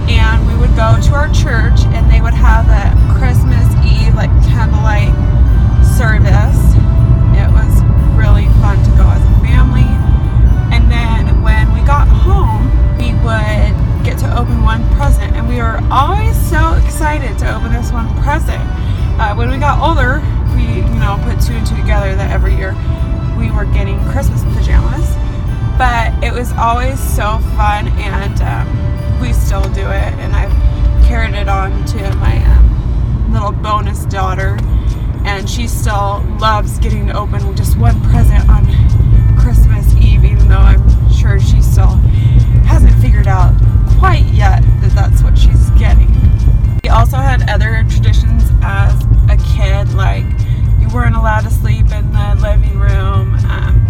And 0.05 0.45
we 0.45 0.53
would 0.61 0.75
go 0.77 0.93
to 1.01 1.11
our 1.17 1.25
church 1.33 1.81
and 1.89 2.05
they 2.05 2.21
would 2.21 2.37
have 2.37 2.69
a 2.69 2.93
Christmas 3.17 3.65
Eve 3.81 4.13
like 4.13 4.29
candlelight 4.45 5.09
service. 5.97 6.53
It 7.33 7.49
was 7.49 7.73
really 8.13 8.45
fun 8.61 8.77
to 8.77 8.91
go 8.93 9.09
as 9.09 9.25
a 9.25 9.35
family. 9.41 9.89
And 10.69 10.85
then 10.85 11.41
when 11.41 11.73
we 11.73 11.81
got 11.81 12.05
home 12.05 12.69
we 13.01 13.09
would 13.25 13.73
get 14.05 14.21
to 14.21 14.29
open 14.37 14.61
one 14.61 14.85
present, 14.93 15.33
and 15.33 15.49
we 15.49 15.57
were 15.57 15.81
always 15.89 16.37
so 16.37 16.77
excited 16.85 17.39
to 17.39 17.55
open 17.57 17.73
this 17.73 17.91
one 17.91 18.05
present. 18.21 18.61
Uh, 19.17 19.33
when 19.33 19.49
we 19.49 19.57
got 19.57 19.81
older, 19.81 20.21
we 20.53 20.77
you 20.77 20.99
know 21.01 21.17
put 21.25 21.41
two 21.41 21.57
and 21.57 21.65
two 21.65 21.75
together 21.75 22.13
that 22.13 22.29
every 22.29 22.53
year 22.53 22.77
we 23.37 23.51
were 23.51 23.65
getting 23.65 23.99
Christmas 24.09 24.43
pajamas, 24.55 25.07
but 25.77 26.13
it 26.23 26.33
was 26.33 26.51
always 26.53 26.99
so 26.99 27.39
fun, 27.55 27.87
and 27.99 28.41
um, 28.41 29.19
we 29.21 29.33
still 29.33 29.63
do 29.73 29.81
it, 29.81 30.13
and 30.19 30.33
I've 30.33 30.51
carried 31.05 31.35
it 31.35 31.47
on 31.47 31.85
to 31.85 32.15
my 32.17 32.37
um, 32.45 33.33
little 33.33 33.51
bonus 33.51 34.05
daughter, 34.05 34.57
and 35.25 35.49
she 35.49 35.67
still 35.67 36.23
loves 36.39 36.79
getting 36.79 37.07
to 37.07 37.17
open 37.17 37.55
just 37.55 37.77
one 37.77 37.99
present 38.09 38.47
on 38.49 38.65
Christmas 39.37 39.93
Eve, 39.95 40.23
even 40.23 40.47
though 40.47 40.57
I'm 40.57 41.11
sure 41.11 41.39
she 41.39 41.61
still 41.61 41.95
hasn't 42.65 42.93
figured 43.01 43.27
out 43.27 43.53
quite 43.99 44.25
yet 44.25 44.61
that 44.81 44.91
that's 44.93 45.23
what 45.23 45.37
she's 45.37 45.69
getting. 45.71 46.11
We 46.83 46.89
also 46.89 47.17
had 47.17 47.49
other 47.49 47.85
traditions 47.89 48.43
as 48.61 49.03
a 49.29 49.37
kid, 49.55 49.93
like 49.93 50.25
weren't 50.93 51.15
allowed 51.15 51.41
to 51.41 51.49
sleep 51.49 51.91
in 51.91 52.11
the 52.11 52.37
living 52.39 52.77
room, 52.79 53.33
um, 53.49 53.87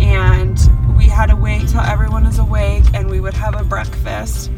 and 0.00 0.56
we 0.96 1.04
had 1.06 1.26
to 1.26 1.34
wait 1.36 1.66
till 1.68 1.80
everyone 1.80 2.24
was 2.24 2.38
awake, 2.38 2.84
and 2.94 3.10
we 3.10 3.18
would 3.18 3.34
have 3.34 3.60
a 3.60 3.64
breakfast, 3.64 4.48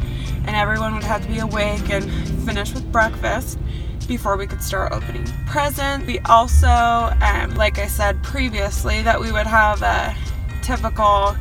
and 0.47 0.51
everyone 0.51 0.93
would 0.95 1.03
have 1.05 1.23
to 1.23 1.29
be 1.29 1.39
awake 1.39 1.89
and 1.89 2.05
finish 2.45 2.75
with 2.75 2.93
breakfast 2.93 3.59
before 4.07 4.37
we 4.37 4.47
could 4.47 4.63
start 4.63 4.93
opening 4.93 5.25
presents. 5.47 6.07
We 6.07 6.19
also, 6.21 6.67
um, 6.69 7.55
like 7.55 7.79
I 7.79 7.87
said 7.87 8.23
previously, 8.23 9.03
that 9.03 9.19
we 9.19 9.33
would 9.33 9.47
have 9.47 9.81
a 9.81 10.15
typical 10.61 11.35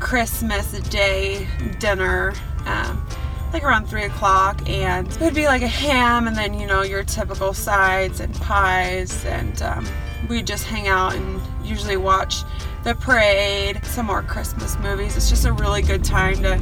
Christmas 0.00 0.70
Day 0.90 1.48
dinner 1.78 2.34
um, 2.66 3.07
like 3.52 3.64
around 3.64 3.86
three 3.86 4.04
o'clock, 4.04 4.68
and 4.68 5.08
it 5.08 5.20
would 5.20 5.34
be 5.34 5.46
like 5.46 5.62
a 5.62 5.68
ham, 5.68 6.26
and 6.26 6.36
then 6.36 6.58
you 6.58 6.66
know 6.66 6.82
your 6.82 7.02
typical 7.02 7.52
sides 7.54 8.20
and 8.20 8.34
pies, 8.34 9.24
and 9.24 9.62
um, 9.62 9.86
we'd 10.28 10.46
just 10.46 10.64
hang 10.64 10.88
out 10.88 11.14
and 11.14 11.40
usually 11.64 11.96
watch 11.96 12.42
the 12.84 12.94
parade, 12.94 13.84
some 13.84 14.06
more 14.06 14.22
Christmas 14.22 14.78
movies. 14.78 15.16
It's 15.16 15.28
just 15.28 15.44
a 15.44 15.52
really 15.52 15.82
good 15.82 16.04
time 16.04 16.42
to 16.42 16.60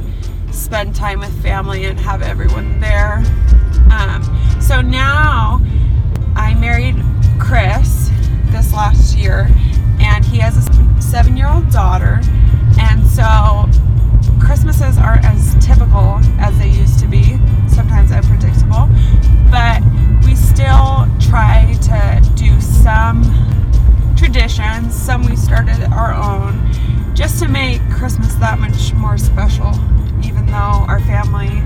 spend 0.51 0.95
time 0.95 1.19
with 1.19 1.41
family 1.41 1.85
and 1.85 1.99
have 1.99 2.21
everyone 2.21 2.79
there. 2.79 3.23
Um, 3.91 4.23
so 4.61 4.81
now 4.81 5.61
I 6.35 6.53
married 6.55 6.95
Chris 7.39 8.09
this 8.45 8.73
last 8.73 9.15
year, 9.17 9.49
and 9.99 10.25
he 10.25 10.37
has 10.39 10.57
a 10.57 11.01
seven 11.01 11.37
year 11.37 11.49
old 11.49 11.69
daughter, 11.69 12.19
and 12.79 13.05
so 13.05 13.69
Christmases 14.39 14.97
aren't 14.97 15.25
as 15.25 15.55
typical 15.65 16.19
as 16.39 16.57
they 16.57 16.69
used 16.69 16.99
to 16.99 17.07
be, 17.07 17.37
sometimes 17.67 18.11
unpredictable, 18.11 18.89
but 19.51 19.81
we 20.25 20.35
still 20.35 21.07
try 21.19 21.75
to 21.81 22.31
do 22.35 22.59
some 22.61 23.23
traditions, 24.15 24.95
some 24.95 25.23
we 25.23 25.35
started 25.35 25.83
our 25.91 26.13
own, 26.13 26.71
just 27.13 27.41
to 27.41 27.47
make 27.47 27.81
Christmas 27.89 28.33
that 28.35 28.59
much 28.59 28.93
more 28.93 29.17
special, 29.17 29.71
even 30.23 30.45
though 30.47 30.85
our 30.87 30.99
family 31.01 31.61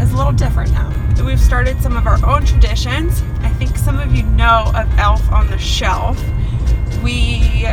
is 0.00 0.12
a 0.12 0.16
little 0.16 0.32
different 0.32 0.72
now. 0.72 0.92
We've 1.24 1.40
started 1.40 1.80
some 1.82 1.96
of 1.96 2.06
our 2.06 2.18
own 2.24 2.46
traditions. 2.46 3.22
I 3.40 3.50
think 3.50 3.76
some 3.76 3.98
of 3.98 4.14
you 4.14 4.22
know 4.22 4.72
of 4.74 4.98
Elf 4.98 5.30
on 5.30 5.48
the 5.48 5.58
Shelf. 5.58 6.18
We 7.02 7.66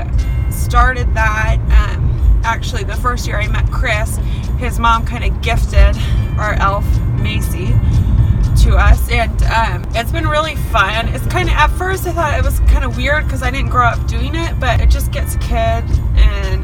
started 0.50 1.14
that. 1.14 1.58
Um, 1.72 1.97
actually 2.48 2.86
the 2.86 2.96
first 2.96 3.28
year 3.28 3.38
I 3.38 3.48
met 3.48 3.70
Chris, 3.70 4.16
his 4.58 4.80
mom 4.80 5.06
kind 5.06 5.26
of 5.26 5.42
gifted 5.42 5.98
our 6.40 6.54
elf 6.54 6.86
Macy 7.20 7.68
to 8.64 8.78
us, 8.78 9.12
and 9.12 9.44
um, 9.44 9.86
it's 9.94 10.14
been 10.14 10.28
really 10.28 10.56
fun. 10.56 11.10
It's 11.10 11.26
kind 11.28 11.50
of 11.50 11.56
at 11.56 11.68
first 11.72 12.08
I 12.08 12.14
thought 12.14 12.40
it 12.40 12.46
was 12.46 12.62
kind 12.62 12.86
of 12.86 12.96
weird 12.96 13.26
because 13.26 13.44
I 13.44 13.52
didn't 13.52 13.70
grow 13.70 13.86
up 13.86 14.08
doing 14.08 14.34
it, 14.34 14.58
but 14.62 14.80
it 14.80 14.90
just 14.90 15.12
gets 15.12 15.36
kid 15.36 15.84
and 16.16 16.64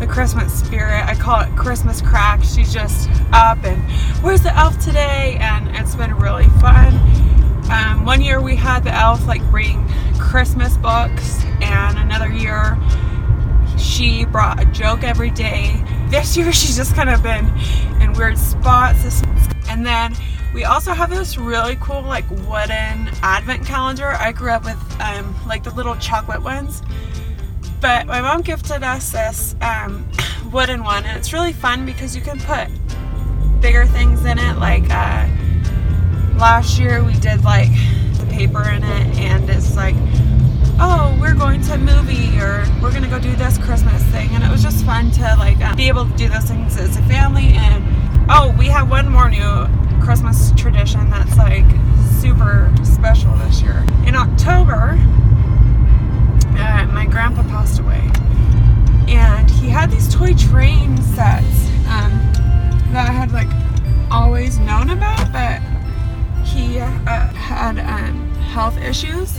the 0.00 0.06
Christmas 0.06 0.56
spirit. 0.56 1.04
I 1.04 1.16
call 1.16 1.40
it 1.40 1.50
Christmas 1.56 2.00
crack. 2.00 2.44
She's 2.44 2.72
just 2.72 3.10
up 3.32 3.64
and 3.64 3.82
where's 4.22 4.42
the 4.42 4.56
elf 4.56 4.78
today? 4.78 5.36
And 5.40 5.74
it's 5.74 5.96
been 5.96 6.14
really 6.14 6.48
fun. 6.60 6.94
Um, 7.72 8.04
one 8.04 8.20
year 8.20 8.40
we 8.40 8.54
had 8.54 8.84
the 8.84 8.94
elf 8.94 9.26
like 9.26 9.42
bring 9.50 9.84
Christmas 10.20 10.76
books, 10.76 11.44
and 11.60 11.98
another 11.98 12.30
year 12.30 12.78
she 13.78 14.24
brought 14.24 14.60
a 14.60 14.64
joke 14.66 15.02
every 15.04 15.30
day. 15.30 15.82
This 16.08 16.36
year 16.36 16.52
she's 16.52 16.76
just 16.76 16.94
kind 16.94 17.10
of 17.10 17.22
been 17.22 17.50
in 18.00 18.12
weird 18.12 18.38
spots. 18.38 19.22
And 19.68 19.84
then 19.84 20.14
we 20.54 20.64
also 20.64 20.92
have 20.92 21.10
this 21.10 21.38
really 21.38 21.76
cool 21.80 22.02
like 22.02 22.28
wooden 22.30 23.08
advent 23.22 23.66
calendar. 23.66 24.08
I 24.08 24.32
grew 24.32 24.50
up 24.50 24.64
with 24.64 25.00
um, 25.00 25.34
like 25.46 25.62
the 25.62 25.70
little 25.70 25.96
chocolate 25.96 26.42
ones. 26.42 26.82
But 27.80 28.06
my 28.06 28.20
mom 28.20 28.40
gifted 28.42 28.82
us 28.82 29.12
this 29.12 29.54
um, 29.60 30.08
wooden 30.52 30.82
one 30.82 31.04
and 31.04 31.16
it's 31.16 31.32
really 31.32 31.52
fun 31.52 31.86
because 31.86 32.16
you 32.16 32.22
can 32.22 32.40
put 32.40 32.68
bigger 33.60 33.86
things 33.86 34.24
in 34.24 34.38
it. 34.38 34.58
Like 34.58 34.84
uh, 34.84 35.28
last 36.36 36.78
year 36.78 37.04
we 37.04 37.14
did 37.14 37.44
like 37.44 37.70
the 38.18 38.26
paper 38.30 38.68
in 38.68 38.82
it 38.82 39.18
and 39.18 39.48
it's 39.48 39.76
like 39.76 39.94
oh, 40.80 41.16
we're 41.20 41.34
going 41.34 41.60
to 41.62 41.74
a 41.74 41.78
movie 41.78 42.38
or 42.38 42.64
we're 42.80 42.92
gonna 42.92 43.08
go 43.08 43.18
do 43.18 43.34
this 43.36 43.58
Christmas 43.58 44.02
thing, 44.04 44.30
and 44.32 44.44
it 44.44 44.50
was 44.50 44.62
just 44.62 44.84
fun 44.84 45.10
to 45.12 45.22
like 45.38 45.60
um, 45.60 45.76
be 45.76 45.88
able 45.88 46.04
to 46.06 46.16
do 46.16 46.28
those 46.28 46.44
things 46.44 46.76
as 46.76 46.96
a 46.96 47.02
family. 47.02 47.54
And 47.54 47.84
oh, 48.30 48.54
we 48.58 48.66
have 48.66 48.90
one 48.90 49.08
more 49.08 49.28
new 49.28 49.66
Christmas 50.00 50.52
tradition 50.56 51.10
that's 51.10 51.36
like 51.36 51.64
super 52.20 52.72
special 52.84 53.32
this 53.38 53.60
year. 53.60 53.84
In 54.06 54.14
October, 54.14 54.98
uh, 56.58 56.86
my 56.92 57.06
grandpa 57.10 57.42
passed 57.44 57.80
away, 57.80 58.10
and 59.08 59.50
he 59.50 59.68
had 59.68 59.90
these 59.90 60.12
toy 60.12 60.34
train 60.34 60.96
sets 61.02 61.66
um, 61.88 62.12
that 62.92 63.08
I 63.08 63.12
had 63.12 63.32
like 63.32 63.48
always 64.10 64.58
known 64.58 64.90
about, 64.90 65.32
but 65.32 65.60
he 66.46 66.78
uh, 66.78 66.86
had 66.86 67.78
um, 67.80 68.32
health 68.34 68.78
issues 68.78 69.38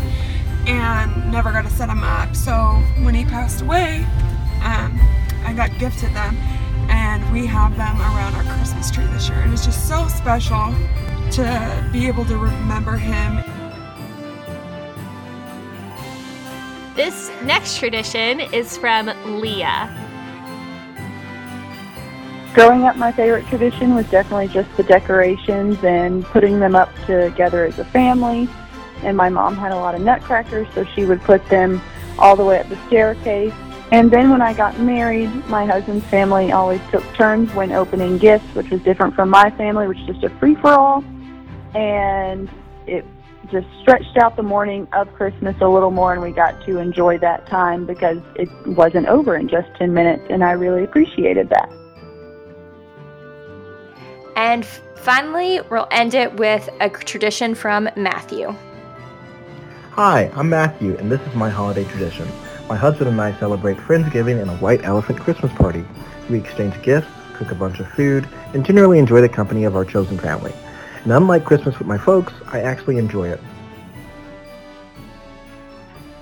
and 0.69 1.31
never 1.31 1.51
got 1.51 1.63
to 1.63 1.69
set 1.71 1.87
them 1.87 2.03
up. 2.03 2.35
So 2.35 2.53
when 3.03 3.15
he 3.15 3.25
passed 3.25 3.61
away, 3.61 4.05
um, 4.63 4.99
I 5.43 5.53
got 5.55 5.77
gifted 5.79 6.13
them. 6.13 6.37
And 6.89 7.09
and 7.19 7.33
we 7.33 7.45
have 7.45 7.75
them 7.75 7.99
around 7.99 8.35
our 8.35 8.55
Christmas 8.55 8.91
tree 8.91 9.05
this 9.07 9.29
year. 9.29 9.39
And 9.39 9.53
it's 9.53 9.65
just 9.65 9.87
so 9.87 10.07
special 10.07 10.73
to 11.31 11.89
be 11.91 12.07
able 12.07 12.25
to 12.25 12.37
remember 12.37 12.97
him. 12.97 13.43
This 16.95 17.31
next 17.43 17.77
tradition 17.77 18.39
is 18.39 18.77
from 18.77 19.07
Leah. 19.39 19.95
Growing 22.53 22.83
up, 22.83 22.97
my 22.97 23.11
favorite 23.11 23.45
tradition 23.47 23.95
was 23.95 24.09
definitely 24.09 24.47
just 24.47 24.75
the 24.75 24.83
decorations 24.83 25.81
and 25.83 26.25
putting 26.25 26.59
them 26.59 26.75
up 26.75 26.89
together 27.05 27.65
as 27.65 27.79
a 27.79 27.85
family. 27.85 28.49
And 29.03 29.15
my 29.15 29.29
mom 29.29 29.55
had 29.55 29.71
a 29.71 29.75
lot 29.75 29.95
of 29.95 30.01
nutcrackers, 30.01 30.67
so 30.73 30.83
she 30.95 31.05
would 31.05 31.21
put 31.21 31.47
them 31.49 31.81
all 32.17 32.35
the 32.35 32.43
way 32.43 32.59
up 32.59 32.67
the 32.69 32.77
staircase. 32.87 33.53
And 33.91 34.11
then 34.11 34.29
when 34.29 34.41
I 34.41 34.53
got 34.53 34.79
married, 34.79 35.29
my 35.47 35.65
husband's 35.65 36.05
family 36.05 36.51
always 36.51 36.81
took 36.91 37.03
turns 37.15 37.51
when 37.55 37.71
opening 37.71 38.17
gifts, 38.17 38.45
which 38.53 38.69
was 38.69 38.81
different 38.81 39.15
from 39.15 39.29
my 39.29 39.49
family, 39.51 39.87
which 39.87 39.97
was 39.99 40.07
just 40.07 40.23
a 40.23 40.29
free 40.37 40.55
for 40.55 40.73
all. 40.73 41.03
And 41.73 42.49
it 42.85 43.03
just 43.51 43.67
stretched 43.81 44.15
out 44.17 44.35
the 44.35 44.43
morning 44.43 44.87
of 44.93 45.11
Christmas 45.15 45.55
a 45.61 45.67
little 45.67 45.89
more, 45.89 46.13
and 46.13 46.21
we 46.21 46.31
got 46.31 46.63
to 46.65 46.77
enjoy 46.77 47.17
that 47.19 47.47
time 47.47 47.87
because 47.87 48.19
it 48.35 48.49
wasn't 48.67 49.07
over 49.07 49.35
in 49.35 49.47
just 49.47 49.67
10 49.77 49.91
minutes, 49.91 50.23
and 50.29 50.43
I 50.43 50.51
really 50.51 50.83
appreciated 50.83 51.49
that. 51.49 51.71
And 54.35 54.65
finally, 54.97 55.61
we'll 55.71 55.87
end 55.89 56.13
it 56.13 56.31
with 56.35 56.69
a 56.79 56.89
tradition 56.89 57.55
from 57.55 57.89
Matthew. 57.95 58.55
Hi, 60.01 60.31
I'm 60.33 60.47
Matthew, 60.47 60.95
and 60.95 61.11
this 61.11 61.19
is 61.27 61.35
my 61.35 61.49
holiday 61.49 61.83
tradition. 61.83 62.25
My 62.69 62.77
husband 62.77 63.09
and 63.09 63.19
I 63.19 63.37
celebrate 63.37 63.75
Friendsgiving 63.75 64.41
and 64.41 64.49
a 64.49 64.55
white 64.55 64.85
elephant 64.85 65.19
Christmas 65.19 65.51
party. 65.51 65.83
We 66.29 66.37
exchange 66.37 66.81
gifts, 66.83 67.09
cook 67.33 67.51
a 67.51 67.55
bunch 67.55 67.81
of 67.81 67.91
food, 67.91 68.25
and 68.53 68.65
generally 68.65 68.97
enjoy 68.97 69.19
the 69.19 69.27
company 69.27 69.65
of 69.65 69.75
our 69.75 69.83
chosen 69.83 70.17
family. 70.17 70.53
And 71.03 71.11
unlike 71.11 71.43
Christmas 71.43 71.77
with 71.77 71.85
my 71.85 71.97
folks, 71.97 72.31
I 72.47 72.61
actually 72.61 72.97
enjoy 72.97 73.27
it. 73.27 73.41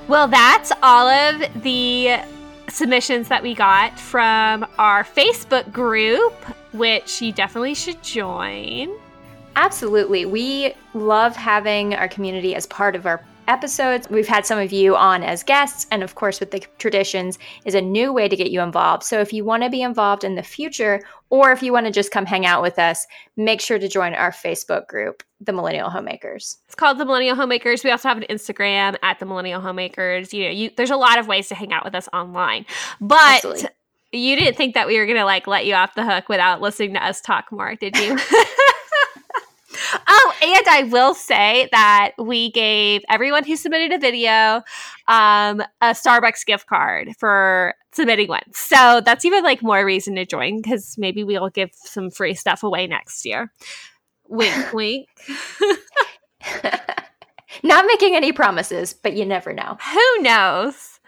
Well, 0.08 0.28
that's 0.28 0.72
all 0.82 1.08
of 1.08 1.62
the 1.62 2.22
submissions 2.70 3.28
that 3.28 3.44
we 3.44 3.54
got 3.54 4.00
from 4.00 4.66
our 4.80 5.04
Facebook 5.04 5.72
group, 5.72 6.34
which 6.74 7.22
you 7.22 7.32
definitely 7.32 7.76
should 7.76 8.02
join. 8.02 8.90
Absolutely. 9.56 10.26
We 10.26 10.74
love 10.96 11.36
having 11.36 11.94
our 11.94 12.08
community 12.08 12.56
as 12.56 12.66
part 12.66 12.96
of 12.96 13.06
our 13.06 13.22
episodes. 13.48 14.10
We've 14.10 14.28
had 14.28 14.46
some 14.46 14.60
of 14.60 14.72
you 14.72 14.96
on 14.96 15.24
as 15.24 15.44
guests, 15.44 15.88
and 15.92 16.04
of 16.04 16.16
course, 16.16 16.40
with 16.40 16.52
the 16.52 16.60
traditions, 16.78 17.40
is 17.66 17.76
a 17.76 17.82
new 17.82 18.14
way 18.14 18.28
to 18.28 18.36
get 18.36 18.52
you 18.52 18.62
involved. 18.62 19.04
So 19.04 19.20
if 19.20 19.34
you 19.34 19.44
want 19.44 19.64
to 19.64 19.70
be 19.70 19.82
involved 19.82 20.24
in 20.24 20.36
the 20.36 20.44
future, 20.44 21.02
or 21.30 21.52
if 21.52 21.62
you 21.64 21.74
want 21.74 21.86
to 21.86 21.92
just 21.92 22.12
come 22.12 22.26
hang 22.26 22.46
out 22.46 22.62
with 22.62 22.80
us, 22.80 23.06
make 23.36 23.62
sure 23.62 23.80
to 23.80 23.88
join 23.88 24.14
our 24.14 24.32
Facebook 24.32 24.88
group, 24.88 25.24
The 25.42 25.54
Millennial 25.54 25.90
Homemakers. 25.90 26.58
It's 26.66 26.76
called 26.76 26.98
The 26.98 27.06
Millennial 27.06 27.36
Homemakers. 27.36 27.84
We 27.84 27.92
also 27.92 28.08
have 28.08 28.18
an 28.18 28.26
Instagram 28.30 28.98
at 29.04 29.20
The 29.20 29.26
Millennial 29.26 29.62
Homemakers. 29.62 30.34
You 30.34 30.46
know, 30.46 30.52
you, 30.52 30.72
there's 30.76 30.92
a 30.92 30.98
lot 30.98 31.20
of 31.20 31.28
ways 31.28 31.50
to 31.50 31.56
hang 31.56 31.74
out 31.74 31.86
with 31.86 31.96
us 31.96 32.08
online, 32.14 32.66
but. 33.02 33.36
Absolutely. 33.36 33.70
You 34.14 34.38
didn't 34.38 34.56
think 34.56 34.74
that 34.76 34.88
we 34.88 34.98
were 34.98 35.06
gonna 35.06 35.26
like 35.26 35.48
let 35.48 35.66
you 35.66 35.74
off 35.74 35.94
the 35.94 36.06
hook 36.06 36.30
without 36.30 36.62
listening 36.62 36.94
to 36.94 37.06
us 37.06 37.20
talk 37.20 37.52
more, 37.52 37.76
did 37.76 37.98
you? 37.98 38.18
Oh, 40.08 40.34
and 40.42 40.68
I 40.68 40.84
will 40.84 41.14
say 41.14 41.70
that 41.72 42.12
we 42.18 42.52
gave 42.52 43.04
everyone 43.10 43.44
who 43.44 43.56
submitted 43.56 43.94
a 43.94 44.00
video 44.00 44.64
um, 45.08 45.62
a 45.82 45.92
Starbucks 45.92 46.46
gift 46.46 46.68
card 46.68 47.10
for 47.18 47.74
submitting 47.94 48.28
one. 48.28 48.44
So 48.54 49.02
that's 49.04 49.26
even 49.26 49.44
like 49.44 49.64
more 49.64 49.86
reason 49.86 50.16
to 50.16 50.26
join 50.26 50.62
because 50.62 50.96
maybe 50.98 51.24
we'll 51.24 51.50
give 51.50 51.70
some 51.74 52.10
free 52.10 52.34
stuff 52.34 52.64
away 52.64 52.88
next 52.88 53.26
year. 53.26 53.52
Wink, 54.28 54.74
wink. 54.74 55.08
Not 57.64 57.86
making 57.86 58.16
any 58.16 58.32
promises, 58.32 58.94
but 58.94 59.14
you 59.14 59.26
never 59.26 59.54
know. 59.54 59.78
Who 59.94 60.22
knows? 60.22 61.00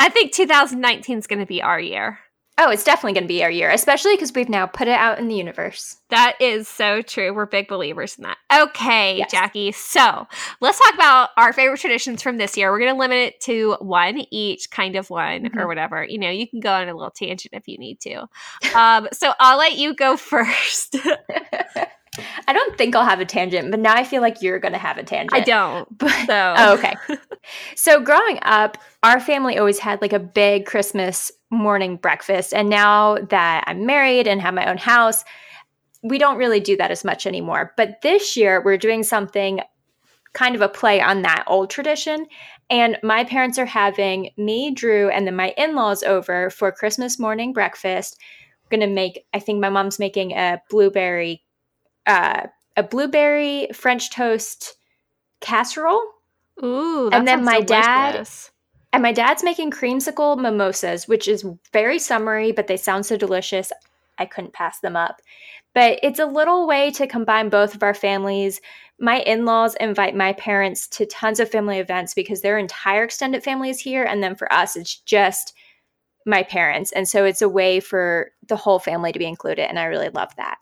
I 0.00 0.08
think 0.08 0.32
2019 0.32 1.18
is 1.18 1.26
going 1.26 1.40
to 1.40 1.46
be 1.46 1.60
our 1.60 1.80
year. 1.80 2.18
Oh, 2.60 2.70
it's 2.70 2.82
definitely 2.82 3.12
going 3.12 3.24
to 3.24 3.28
be 3.28 3.44
our 3.44 3.50
year, 3.50 3.70
especially 3.70 4.14
because 4.16 4.32
we've 4.34 4.48
now 4.48 4.66
put 4.66 4.88
it 4.88 4.92
out 4.98 5.18
in 5.20 5.28
the 5.28 5.34
universe. 5.36 5.96
That 6.10 6.34
is 6.40 6.66
so 6.66 7.02
true. 7.02 7.32
We're 7.32 7.46
big 7.46 7.68
believers 7.68 8.16
in 8.18 8.24
that. 8.24 8.36
Okay, 8.52 9.18
Yes. 9.18 9.30
Jackie. 9.30 9.70
So 9.72 10.26
let's 10.60 10.78
talk 10.78 10.94
about 10.94 11.30
our 11.36 11.52
favorite 11.52 11.80
traditions 11.80 12.20
from 12.22 12.36
this 12.36 12.56
year. 12.56 12.70
We're 12.72 12.80
going 12.80 12.94
to 12.94 12.98
limit 12.98 13.18
it 13.18 13.40
to 13.42 13.76
one 13.80 14.24
each, 14.32 14.70
kind 14.70 14.96
of 14.96 15.08
one 15.08 15.46
or 15.46 15.50
Mhm. 15.50 15.66
whatever. 15.68 16.04
You 16.04 16.18
know, 16.18 16.30
you 16.30 16.48
can 16.48 16.58
go 16.60 16.72
on 16.72 16.88
a 16.88 16.94
little 16.94 17.10
tangent 17.12 17.54
if 17.54 17.68
you 17.68 17.78
need 17.78 18.00
to. 18.00 18.26
Um, 18.74 19.08
so 19.12 19.32
I'll 19.38 19.58
let 19.58 19.76
you 19.76 19.94
go 19.94 20.16
first. 20.18 20.96
I 22.48 22.52
don't 22.52 22.76
think 22.76 22.96
I'll 22.96 23.04
have 23.04 23.20
a 23.20 23.24
tangent, 23.24 23.70
but 23.70 23.78
now 23.78 23.94
I 23.94 24.02
feel 24.02 24.20
like 24.22 24.42
you're 24.42 24.58
going 24.58 24.72
to 24.72 24.78
have 24.78 24.98
a 24.98 25.04
tangent. 25.04 25.32
I 25.32 25.40
don't. 25.40 25.86
But, 25.98 26.26
So 26.26 26.54
oh, 26.56 26.74
okay. 26.74 26.94
so 27.76 28.00
growing 28.00 28.38
up, 28.42 28.78
our 29.04 29.20
family 29.20 29.58
always 29.58 29.78
had 29.78 30.00
like 30.02 30.12
a 30.12 30.18
big 30.18 30.66
Christmas 30.66 31.30
morning 31.50 31.96
breakfast. 31.96 32.52
And 32.52 32.68
now 32.68 33.16
that 33.30 33.64
I'm 33.66 33.86
married 33.86 34.26
and 34.26 34.40
have 34.40 34.54
my 34.54 34.68
own 34.68 34.78
house, 34.78 35.24
we 36.02 36.18
don't 36.18 36.38
really 36.38 36.60
do 36.60 36.76
that 36.76 36.90
as 36.90 37.04
much 37.04 37.26
anymore. 37.26 37.72
But 37.76 38.02
this 38.02 38.36
year, 38.36 38.62
we're 38.62 38.76
doing 38.76 39.02
something 39.02 39.60
kind 40.34 40.54
of 40.54 40.60
a 40.60 40.68
play 40.68 41.00
on 41.00 41.22
that 41.22 41.44
old 41.46 41.70
tradition. 41.70 42.26
And 42.70 42.98
my 43.02 43.24
parents 43.24 43.58
are 43.58 43.66
having 43.66 44.30
me, 44.36 44.70
Drew, 44.72 45.08
and 45.08 45.26
then 45.26 45.34
my 45.34 45.54
in 45.56 45.74
laws 45.74 46.02
over 46.02 46.50
for 46.50 46.70
Christmas 46.70 47.18
morning 47.18 47.52
breakfast. 47.52 48.18
We're 48.64 48.78
going 48.78 48.88
to 48.88 48.94
make, 48.94 49.24
I 49.32 49.38
think 49.40 49.60
my 49.60 49.70
mom's 49.70 49.98
making 49.98 50.32
a 50.32 50.60
blueberry, 50.68 51.42
uh, 52.06 52.46
a 52.76 52.82
blueberry 52.82 53.68
French 53.72 54.10
toast 54.10 54.76
casserole. 55.40 56.02
Ooh, 56.62 57.08
And 57.10 57.26
then 57.26 57.42
my 57.44 57.60
dad- 57.60 58.12
delicious. 58.12 58.50
And 58.92 59.02
my 59.02 59.12
dad's 59.12 59.44
making 59.44 59.70
creamsicle 59.70 60.38
mimosas, 60.38 61.06
which 61.06 61.28
is 61.28 61.46
very 61.72 61.98
summery, 61.98 62.52
but 62.52 62.66
they 62.66 62.76
sound 62.76 63.06
so 63.06 63.16
delicious. 63.16 63.70
I 64.18 64.26
couldn't 64.26 64.54
pass 64.54 64.80
them 64.80 64.96
up. 64.96 65.20
But 65.74 66.00
it's 66.02 66.18
a 66.18 66.26
little 66.26 66.66
way 66.66 66.90
to 66.92 67.06
combine 67.06 67.50
both 67.50 67.74
of 67.74 67.82
our 67.82 67.94
families. 67.94 68.60
My 68.98 69.20
in 69.20 69.44
laws 69.44 69.76
invite 69.76 70.16
my 70.16 70.32
parents 70.32 70.88
to 70.88 71.06
tons 71.06 71.38
of 71.38 71.50
family 71.50 71.78
events 71.78 72.14
because 72.14 72.40
their 72.40 72.58
entire 72.58 73.04
extended 73.04 73.44
family 73.44 73.70
is 73.70 73.78
here. 73.78 74.04
And 74.04 74.22
then 74.22 74.34
for 74.34 74.52
us, 74.52 74.74
it's 74.74 74.96
just 74.96 75.54
my 76.26 76.42
parents. 76.42 76.90
And 76.92 77.08
so 77.08 77.24
it's 77.24 77.42
a 77.42 77.48
way 77.48 77.80
for 77.80 78.32
the 78.46 78.56
whole 78.56 78.78
family 78.78 79.12
to 79.12 79.18
be 79.18 79.26
included. 79.26 79.68
And 79.68 79.78
I 79.78 79.84
really 79.84 80.08
love 80.08 80.34
that. 80.36 80.58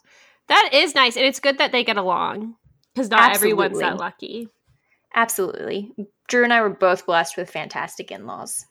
That 0.49 0.71
is 0.73 0.95
nice. 0.95 1.17
And 1.17 1.25
it's 1.25 1.41
good 1.41 1.59
that 1.59 1.73
they 1.73 1.85
get 1.85 1.97
along 1.97 2.57
because 2.95 3.11
not 3.11 3.35
everyone's 3.35 3.79
that 3.79 3.97
lucky. 3.97 4.49
Absolutely. 5.17 5.91
Drew 6.29 6.45
and 6.45 6.53
I 6.53 6.61
were 6.61 6.71
both 6.71 7.07
blessed 7.07 7.37
with 7.37 7.51
fantastic 7.51 8.11
in 8.11 8.27
laws. 8.27 8.67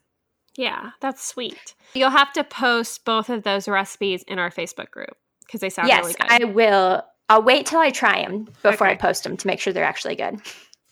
Yeah, 0.55 0.91
that's 1.01 1.25
sweet. 1.25 1.75
You'll 1.93 2.11
have 2.11 2.31
to 2.33 2.43
post 2.43 3.03
both 3.03 3.29
of 3.29 3.43
those 3.43 3.67
recipes 3.67 4.23
in 4.23 4.39
our 4.39 4.51
Facebook 4.51 4.91
group 4.91 5.17
because 5.45 5.59
they 5.59 5.69
sound 5.69 5.89
yes, 5.89 6.03
really 6.03 6.13
good. 6.13 6.27
Yes, 6.29 6.41
I 6.41 6.45
will. 6.45 7.03
I'll 7.27 7.41
wait 7.41 7.65
till 7.65 7.79
I 7.79 7.89
try 7.89 8.21
them 8.21 8.47
before 8.61 8.87
I 8.87 8.95
post 8.95 9.23
them 9.23 9.35
to 9.35 9.47
make 9.47 9.59
sure 9.59 9.73
they're 9.73 9.83
actually 9.83 10.15
good. 10.15 10.39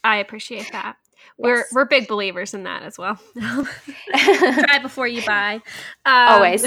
I 0.03 0.17
appreciate 0.17 0.69
that. 0.71 0.97
We're 1.37 1.57
Yes. 1.57 1.73
we're 1.73 1.85
big 1.85 2.07
believers 2.07 2.53
in 2.53 2.63
that 2.63 2.83
as 2.83 2.97
well. 2.97 3.19
Try 3.35 4.79
before 4.81 5.07
you 5.07 5.25
buy. 5.25 5.55
Um, 6.05 6.29
Always. 6.29 6.65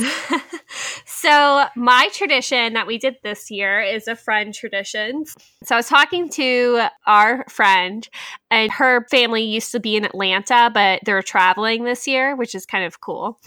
so 1.07 1.65
my 1.77 2.09
tradition 2.13 2.73
that 2.75 2.87
we 2.87 2.99
did 2.99 3.17
this 3.23 3.51
year 3.51 3.81
is 3.81 4.09
a 4.09 4.17
friend 4.17 4.53
tradition. 4.53 5.25
So 5.65 5.75
I 5.75 5.79
was 5.79 5.89
talking 5.89 6.29
to 6.31 6.87
our 7.07 7.45
friend, 7.49 8.09
and 8.51 8.71
her 8.73 9.07
family 9.11 9.43
used 9.43 9.73
to 9.73 9.81
be 9.81 9.97
in 9.97 10.05
Atlanta, 10.05 10.71
but 10.73 11.01
they're 11.05 11.23
traveling 11.23 11.85
this 11.85 12.07
year, 12.07 12.37
which 12.37 12.55
is 12.55 12.67
kind 12.67 12.85
of 12.85 13.01
cool. 13.01 13.39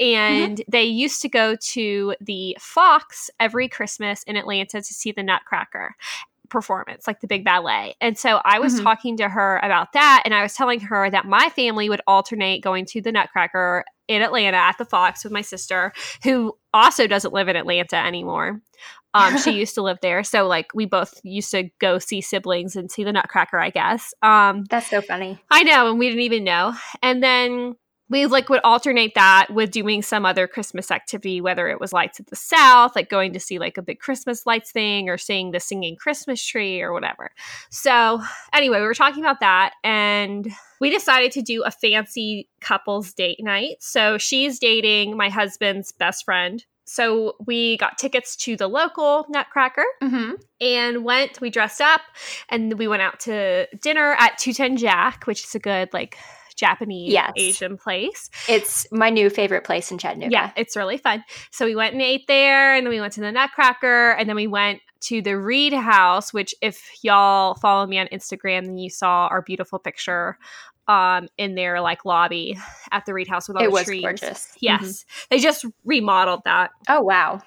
And 0.00 0.62
they 0.68 0.84
used 0.84 1.22
to 1.22 1.28
go 1.28 1.56
to 1.56 2.14
the 2.20 2.56
Fox 2.60 3.30
every 3.40 3.68
Christmas 3.68 4.22
in 4.24 4.36
Atlanta 4.36 4.80
to 4.80 4.94
see 4.94 5.12
the 5.12 5.22
Nutcracker 5.22 5.94
performance, 6.50 7.06
like 7.06 7.20
the 7.20 7.26
big 7.26 7.44
ballet. 7.44 7.94
And 8.00 8.16
so 8.18 8.40
I 8.44 8.58
was 8.58 8.78
Mhm. 8.78 8.82
talking 8.82 9.16
to 9.18 9.28
her 9.28 9.58
about 9.62 9.92
that, 9.92 10.22
and 10.24 10.34
I 10.34 10.42
was 10.42 10.54
telling 10.54 10.80
her 10.80 11.10
that 11.10 11.24
my 11.24 11.48
family 11.50 11.88
would 11.88 12.00
alternate 12.06 12.62
going 12.62 12.84
to 12.86 13.00
the 13.00 13.12
Nutcracker 13.12 13.84
in 14.08 14.22
Atlanta 14.22 14.56
at 14.56 14.78
the 14.78 14.84
Fox 14.84 15.22
with 15.24 15.32
my 15.32 15.42
sister, 15.42 15.92
who 16.24 16.56
also 16.72 17.06
doesn't 17.06 17.34
live 17.34 17.48
in 17.48 17.56
Atlanta 17.56 17.96
anymore. 17.96 18.60
Um, 19.14 19.38
she 19.38 19.50
used 19.58 19.74
to 19.74 19.82
live 19.82 19.98
there, 20.02 20.22
so 20.24 20.46
like 20.46 20.66
we 20.74 20.86
both 20.86 21.20
used 21.24 21.50
to 21.50 21.68
go 21.80 21.98
see 21.98 22.20
siblings 22.20 22.76
and 22.76 22.90
see 22.90 23.04
the 23.04 23.12
Nutcracker, 23.12 23.58
I 23.58 23.70
guess. 23.70 24.14
Um, 24.22 24.64
That's 24.70 24.88
so 24.88 25.00
funny. 25.02 25.38
I 25.50 25.62
know, 25.62 25.90
and 25.90 25.98
we 25.98 26.08
didn't 26.08 26.22
even 26.22 26.44
know. 26.44 26.74
And 27.02 27.22
then 27.22 27.76
we 28.10 28.26
like 28.26 28.48
would 28.48 28.60
alternate 28.64 29.14
that 29.14 29.48
with 29.50 29.70
doing 29.70 30.02
some 30.02 30.24
other 30.24 30.46
Christmas 30.46 30.90
activity, 30.90 31.40
whether 31.40 31.68
it 31.68 31.80
was 31.80 31.92
lights 31.92 32.18
at 32.20 32.26
the 32.28 32.36
south, 32.36 32.96
like 32.96 33.10
going 33.10 33.32
to 33.34 33.40
see 33.40 33.58
like 33.58 33.76
a 33.76 33.82
big 33.82 33.98
Christmas 34.00 34.46
lights 34.46 34.72
thing, 34.72 35.08
or 35.08 35.18
seeing 35.18 35.50
the 35.50 35.60
singing 35.60 35.96
Christmas 35.96 36.44
tree, 36.44 36.80
or 36.80 36.92
whatever. 36.92 37.30
So 37.70 38.22
anyway, 38.52 38.78
we 38.80 38.86
were 38.86 38.94
talking 38.94 39.22
about 39.22 39.40
that, 39.40 39.74
and 39.84 40.48
we 40.80 40.90
decided 40.90 41.32
to 41.32 41.42
do 41.42 41.62
a 41.64 41.70
fancy 41.70 42.48
couples 42.60 43.12
date 43.12 43.42
night. 43.42 43.76
So 43.80 44.16
she's 44.18 44.58
dating 44.58 45.16
my 45.16 45.28
husband's 45.28 45.92
best 45.92 46.24
friend. 46.24 46.64
so 46.84 47.36
we 47.44 47.76
got 47.76 47.98
tickets 47.98 48.34
to 48.36 48.56
the 48.56 48.66
local 48.68 49.26
Nutcracker 49.28 49.84
Mm-hmm. 50.02 50.32
and 50.62 51.04
went. 51.04 51.40
We 51.40 51.50
dressed 51.50 51.82
up 51.82 52.00
and 52.48 52.78
we 52.78 52.88
went 52.88 53.02
out 53.02 53.20
to 53.20 53.66
dinner 53.82 54.14
at 54.18 54.38
Two 54.38 54.54
Ten 54.54 54.78
Jack, 54.78 55.26
which 55.26 55.44
is 55.44 55.54
a 55.54 55.58
good 55.58 55.90
like 55.92 56.16
Japanese 56.58 57.12
Yes. 57.12 57.32
Asian 57.36 57.76
place. 57.78 58.28
It's 58.48 58.86
my 58.92 59.10
new 59.10 59.30
favorite 59.30 59.64
place 59.64 59.90
in 59.90 59.98
Chattanooga. 59.98 60.32
Yeah, 60.32 60.50
it's 60.56 60.76
really 60.76 60.98
fun. 60.98 61.24
So 61.50 61.64
we 61.64 61.74
went 61.76 61.92
and 61.94 62.02
ate 62.02 62.26
there, 62.26 62.74
and 62.74 62.84
then 62.84 62.90
we 62.90 63.00
went 63.00 63.12
to 63.14 63.20
the 63.20 63.32
Nutcracker, 63.32 64.12
and 64.12 64.28
then 64.28 64.36
we 64.36 64.46
went 64.46 64.80
to 65.00 65.22
the 65.22 65.38
Read 65.38 65.72
House, 65.72 66.32
which 66.32 66.54
if 66.60 66.90
y'all 67.02 67.54
follow 67.54 67.86
me 67.86 67.98
on 67.98 68.08
Instagram, 68.08 68.66
then 68.66 68.78
you 68.78 68.90
saw 68.90 69.28
our 69.28 69.42
beautiful 69.42 69.78
picture 69.78 70.36
um 70.88 71.28
in 71.36 71.54
their 71.54 71.82
like 71.82 72.06
lobby 72.06 72.58
at 72.92 73.04
the 73.04 73.12
Read 73.12 73.28
House 73.28 73.46
with 73.46 73.58
all 73.58 73.62
It 73.62 73.66
the 73.66 73.72
was 73.72 73.84
trees. 73.84 74.00
gorgeous. 74.02 74.48
Yes. 74.58 75.04
They 75.28 75.38
just 75.38 75.66
remodeled 75.84 76.40
that. 76.46 76.70
Oh 76.88 77.02
wow. 77.02 77.42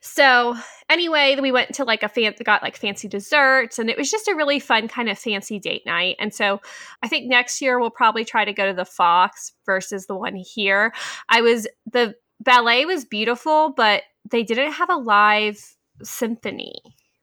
So 0.00 0.56
anyway, 0.88 1.36
we 1.40 1.52
went 1.52 1.74
to 1.74 1.84
like 1.84 2.02
a 2.02 2.08
fan 2.08 2.34
got 2.44 2.62
like 2.62 2.76
fancy 2.76 3.08
desserts 3.08 3.78
and 3.78 3.90
it 3.90 3.98
was 3.98 4.10
just 4.10 4.28
a 4.28 4.34
really 4.34 4.60
fun 4.60 4.88
kind 4.88 5.08
of 5.08 5.18
fancy 5.18 5.58
date 5.58 5.84
night. 5.84 6.16
And 6.18 6.32
so 6.32 6.60
I 7.02 7.08
think 7.08 7.28
next 7.28 7.60
year 7.60 7.80
we'll 7.80 7.90
probably 7.90 8.24
try 8.24 8.44
to 8.44 8.52
go 8.52 8.66
to 8.66 8.74
the 8.74 8.84
Fox 8.84 9.52
versus 9.66 10.06
the 10.06 10.14
one 10.14 10.36
here. 10.36 10.92
I 11.28 11.40
was 11.40 11.66
the 11.90 12.14
ballet 12.40 12.84
was 12.84 13.04
beautiful, 13.04 13.72
but 13.76 14.02
they 14.30 14.42
didn't 14.42 14.72
have 14.72 14.90
a 14.90 14.96
live 14.96 15.60
symphony 16.02 16.80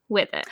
with 0.10 0.30
it. 0.34 0.46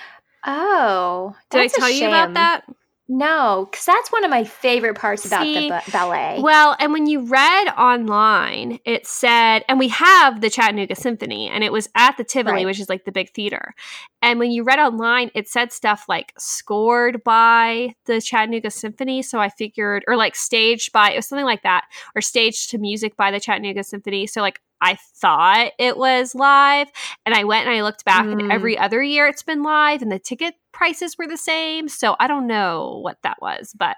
Oh, 0.45 1.36
Did 1.49 1.62
I 1.62 1.67
tell 1.67 1.89
you 1.89 2.08
about 2.08 2.34
that? 2.36 2.63
No, 3.10 3.70
because 3.72 3.86
that's 3.86 4.12
one 4.12 4.26
of 4.26 4.30
my 4.30 4.43
favorite 4.43 4.96
parts 4.98 5.26
about 5.26 5.43
See, 5.43 5.54
the 5.54 5.70
ba- 5.70 5.91
ballet. 5.91 6.39
Well, 6.41 6.76
and 6.78 6.91
when 6.91 7.06
you 7.08 7.26
read 7.26 7.70
online, 7.78 8.80
it 8.84 9.08
said, 9.08 9.63
and 9.70 9.80
we 9.80 9.88
have 9.88 10.41
the 10.41 10.50
Chattanooga 10.50 10.93
Symphony, 10.96 11.48
and 11.48 11.63
it 11.63 11.72
was 11.72 11.88
at 11.96 12.17
the 12.17 12.26
Tivoli, 12.26 12.58
Right. 12.58 12.65
which 12.65 12.82
is 12.82 12.89
like 12.89 13.06
the 13.06 13.13
big 13.13 13.30
theater. 13.34 13.74
And 14.22 14.39
when 14.39 14.52
you 14.52 14.63
read 14.63 14.80
online, 14.80 15.32
it 15.36 15.48
said 15.48 15.72
stuff 15.72 16.04
like 16.10 16.34
scored 16.38 17.24
by 17.24 17.93
the 18.08 18.20
Chattanooga 18.20 18.72
Symphony. 18.72 19.22
So 19.22 19.39
I 19.39 19.48
figured, 19.50 20.04
or 20.06 20.17
like 20.17 20.36
staged 20.36 20.91
by, 20.91 21.12
it 21.12 21.15
was 21.15 21.28
something 21.28 21.46
like 21.46 21.63
that, 21.63 21.86
or 22.13 22.22
staged 22.22 22.72
to 22.72 22.78
music 22.78 23.15
by 23.15 23.32
the 23.32 23.39
Chattanooga 23.39 23.86
Symphony. 23.86 24.28
So 24.28 24.41
like 24.41 24.60
I 24.82 24.98
thought 25.16 25.72
it 25.80 25.98
was 25.98 26.36
live, 26.36 26.88
and 27.26 27.34
I 27.34 27.44
went 27.44 27.68
and 27.68 27.76
I 27.76 27.82
looked 27.82 28.06
back, 28.06 28.26
and 28.26 28.42
Mm. 28.42 28.54
every 28.54 28.78
other 28.78 29.02
year 29.02 29.28
it's 29.28 29.44
been 29.44 29.63
live, 29.63 30.02
and 30.02 30.12
the 30.12 30.20
ticket 30.20 30.56
prices 30.72 31.18
were 31.18 31.28
the 31.28 31.38
same. 31.38 31.88
So 31.90 32.16
I 32.20 32.28
don't 32.28 32.48
know 32.48 33.00
what 33.02 33.18
that 33.24 33.38
was, 33.42 33.74
but 33.78 33.98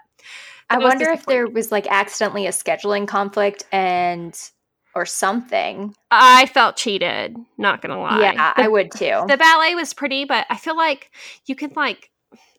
I 0.70 0.78
was 0.78 0.86
wonder 0.90 1.10
if 1.12 1.26
there 1.26 1.48
was 1.48 1.72
like 1.72 1.88
accidentally 1.90 2.48
a 2.48 2.52
scheduling 2.52 3.08
conflict 3.08 3.66
and 3.72 4.38
or 4.96 5.06
something. 5.06 5.94
I 6.12 6.46
felt 6.48 6.76
cheated. 6.78 7.36
Not 7.58 7.82
gonna 7.82 8.00
lie. 8.00 8.22
Yeah, 8.22 8.54
the, 8.56 8.64
I 8.64 8.68
would 8.68 8.92
too. 8.92 9.24
the 9.28 9.38
ballet 9.38 9.76
was 9.76 9.94
pretty, 9.94 10.26
but 10.26 10.46
I 10.50 10.58
feel 10.58 10.78
like 10.78 11.12
you 11.46 11.56
can 11.56 11.72
like. 11.76 12.10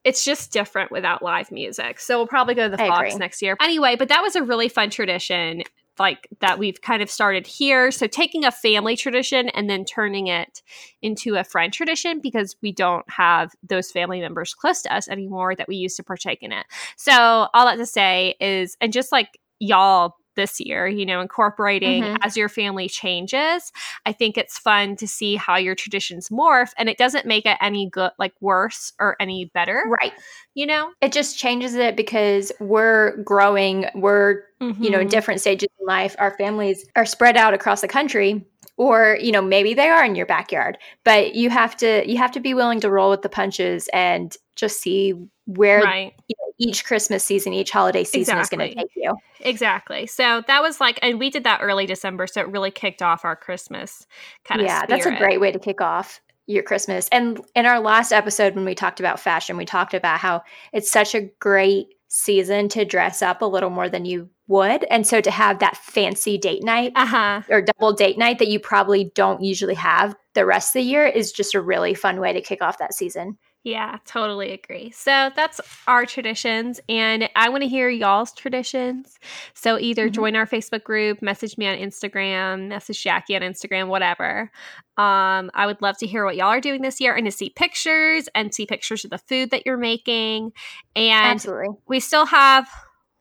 It's 0.03 0.25
just 0.25 0.51
different 0.51 0.91
without 0.91 1.23
live 1.23 1.53
music. 1.53 2.01
So 2.01 2.17
we'll 2.17 2.27
probably 2.27 2.55
go 2.55 2.71
to 2.71 2.75
the 2.75 2.83
I 2.83 2.89
Fox 2.89 3.09
agree. 3.11 3.19
next 3.19 3.43
year. 3.43 3.55
Anyway, 3.61 3.97
but 3.97 4.09
that 4.09 4.23
was 4.23 4.35
a 4.35 4.43
really 4.43 4.71
fun 4.71 4.89
tradition, 4.89 5.63
like 6.01 6.27
that 6.41 6.59
we've 6.59 6.81
kind 6.81 7.03
of 7.03 7.11
started 7.11 7.47
here. 7.47 7.91
So 7.91 8.07
taking 8.07 8.45
a 8.45 8.51
family 8.51 8.97
tradition 8.97 9.51
and 9.51 9.69
then 9.71 9.85
turning 9.85 10.27
it 10.27 10.63
into 11.03 11.37
a 11.37 11.45
friend 11.45 11.73
tradition 11.73 12.21
because 12.21 12.57
we 12.63 12.73
don't 12.73 13.09
have 13.09 13.53
those 13.63 13.93
family 13.93 14.21
members 14.21 14.55
close 14.55 14.83
to 14.83 14.95
us 14.95 15.09
anymore 15.09 15.55
that 15.55 15.69
we 15.69 15.77
used 15.77 15.97
to 15.97 16.03
partake 16.03 16.43
in 16.43 16.53
it. 16.53 16.67
So 16.97 17.13
all 17.13 17.67
that 17.67 17.77
to 17.77 17.87
say 17.87 18.35
is, 18.41 18.77
and 18.81 18.93
just 18.93 19.13
like 19.13 19.39
y'all 19.61 20.17
this 20.37 20.61
year, 20.61 20.87
you 20.87 21.05
know, 21.05 21.21
incorporating 21.21 22.03
Mhm. 22.03 22.19
as 22.23 22.37
your 22.37 22.49
family 22.49 22.89
changes, 22.89 23.73
I 24.07 24.13
think 24.13 24.39
it's 24.39 24.59
fun 24.59 24.97
to 24.97 25.07
see 25.09 25.37
how 25.37 25.57
your 25.57 25.75
traditions 25.75 26.29
morph 26.29 26.73
and 26.79 26.89
it 26.89 26.99
doesn't 26.99 27.27
make 27.27 27.47
it 27.47 27.57
any 27.61 27.89
good, 27.89 28.13
like 28.19 28.35
worse 28.41 28.93
or 28.99 29.17
any 29.21 29.47
better, 29.47 29.83
right. 30.01 30.13
you 30.55 30.67
know? 30.67 30.93
It 31.01 31.13
just 31.13 31.39
changes 31.39 31.75
it 31.75 31.97
because 31.97 32.53
we're 32.61 33.17
growing, 33.23 33.87
we're, 33.95 34.43
you 34.61 34.91
know, 34.91 35.01
in 35.01 35.07
Mhm. 35.09 35.11
different 35.11 35.41
stages 35.41 35.69
in 35.81 35.87
life. 35.87 36.15
Our 36.19 36.37
families 36.37 36.87
are 36.97 37.07
spread 37.07 37.37
out 37.37 37.55
across 37.55 37.81
the 37.81 37.89
country 37.89 38.45
or, 38.77 39.19
you 39.21 39.33
know, 39.33 39.43
maybe 39.43 39.75
they 39.75 39.89
are 39.89 40.05
in 40.05 40.15
your 40.15 40.27
backyard. 40.27 40.79
But 41.05 41.35
you 41.35 41.51
have 41.51 41.77
to 41.79 42.09
you 42.11 42.17
have 42.19 42.33
to 42.33 42.41
be 42.41 42.55
willing 42.55 42.81
to 42.81 42.91
roll 42.91 43.11
with 43.11 43.23
the 43.23 43.29
punches 43.29 43.89
and 43.93 44.37
just 44.57 44.81
see 44.81 45.15
where 45.47 45.83
right. 45.83 46.13
you 46.29 46.35
know, 46.39 46.50
each 46.61 46.85
Christmas 46.85 47.25
season, 47.25 47.55
each 47.55 47.71
holiday 47.71 48.05
season 48.05 48.39
is 48.39 48.49
going 48.51 48.69
to 48.69 48.75
take 48.75 48.91
you. 48.95 49.17
Exactly. 49.41 50.07
So 50.07 50.43
that 50.47 50.63
was 50.63 50.79
like, 50.79 50.99
and 51.03 51.19
we 51.19 51.31
did 51.31 51.45
that 51.45 51.61
early 51.63 51.87
December. 51.87 52.27
So 52.27 52.43
it 52.43 52.49
really 52.49 52.71
kicked 52.71 53.01
off 53.01 53.25
our 53.25 53.35
Christmas 53.35 54.07
kind 54.45 54.61
of 54.61 54.67
yeah, 54.67 54.85
that's 54.87 55.07
a 55.07 55.17
great 55.17 55.41
way 55.41 55.51
to 55.51 55.59
kick 55.59 55.81
off 55.81 56.21
your 56.47 56.63
Christmas. 56.63 57.09
And 57.11 57.41
in 57.57 57.65
our 57.65 57.81
last 57.81 58.13
episode, 58.13 58.55
when 58.55 58.67
we 58.67 58.75
talked 58.75 59.01
about 59.01 59.19
fashion, 59.19 59.57
we 59.57 59.65
talked 59.65 59.95
about 59.95 60.19
how 60.19 60.43
it's 60.73 60.91
such 60.91 61.15
a 61.15 61.31
great 61.41 61.95
season 62.09 62.69
to 62.69 62.85
dress 62.85 63.23
up 63.23 63.41
a 63.41 63.47
little 63.47 63.71
more 63.71 63.89
than 63.89 64.05
you 64.05 64.29
would. 64.49 64.85
And 64.91 65.07
so 65.07 65.21
to 65.21 65.31
have 65.31 65.61
that 65.61 65.77
fancy 65.77 66.37
date 66.37 66.65
night 66.65 66.93
Uh 66.97 67.07
huh. 67.07 67.43
or 67.49 67.63
double 67.63 67.93
date 67.93 68.19
night 68.19 68.39
that 68.41 68.49
you 68.49 68.59
probably 68.61 69.13
don't 69.15 69.43
usually 69.43 69.77
have 69.77 70.15
the 70.35 70.45
rest 70.45 70.71
of 70.71 70.81
the 70.81 70.89
year 70.89 71.07
is 71.07 71.33
just 71.33 71.55
a 71.55 71.61
really 71.61 71.95
fun 71.95 72.21
way 72.21 72.33
to 72.33 72.41
kick 72.41 72.61
off 72.61 72.79
that 72.79 72.95
season. 72.95 73.39
Yeah, 73.63 73.99
totally 74.07 74.53
agree. 74.53 74.91
So 74.91 75.31
that's 75.37 75.61
our 75.87 76.07
traditions, 76.07 76.81
and 76.89 77.29
I 77.37 77.51
want 77.51 77.63
to 77.63 77.69
hear 77.69 77.91
y'all's 77.91 78.33
traditions. 78.33 79.19
So 79.53 79.79
either 79.79 80.09
Mhm. 80.09 80.13
join 80.13 80.37
our 80.37 80.47
Facebook 80.47 80.83
group, 80.83 81.21
message 81.21 81.59
me 81.59 81.67
on 81.67 81.77
Instagram, 81.77 82.69
message 82.69 83.03
Jackie 83.03 83.37
on 83.37 83.43
Instagram, 83.43 83.89
whatever. 83.89 84.51
Um, 84.97 85.51
I 85.53 85.67
would 85.67 85.83
love 85.83 85.99
to 85.99 86.07
hear 86.07 86.25
what 86.25 86.37
y'all 86.37 86.47
are 86.49 86.61
doing 86.61 86.81
this 86.81 87.03
year 87.03 87.15
and 87.15 87.27
to 87.27 87.31
see 87.31 87.51
pictures 87.51 88.31
and 88.35 88.55
see 88.55 88.65
pictures 88.65 89.05
of 89.05 89.11
the 89.11 89.19
food 89.19 89.51
that 89.51 89.67
you're 89.67 89.77
making. 89.77 90.53
And 90.97 91.27
Absolutely. 91.33 91.69
we 91.87 92.01
still 92.01 92.25
have 92.27 92.67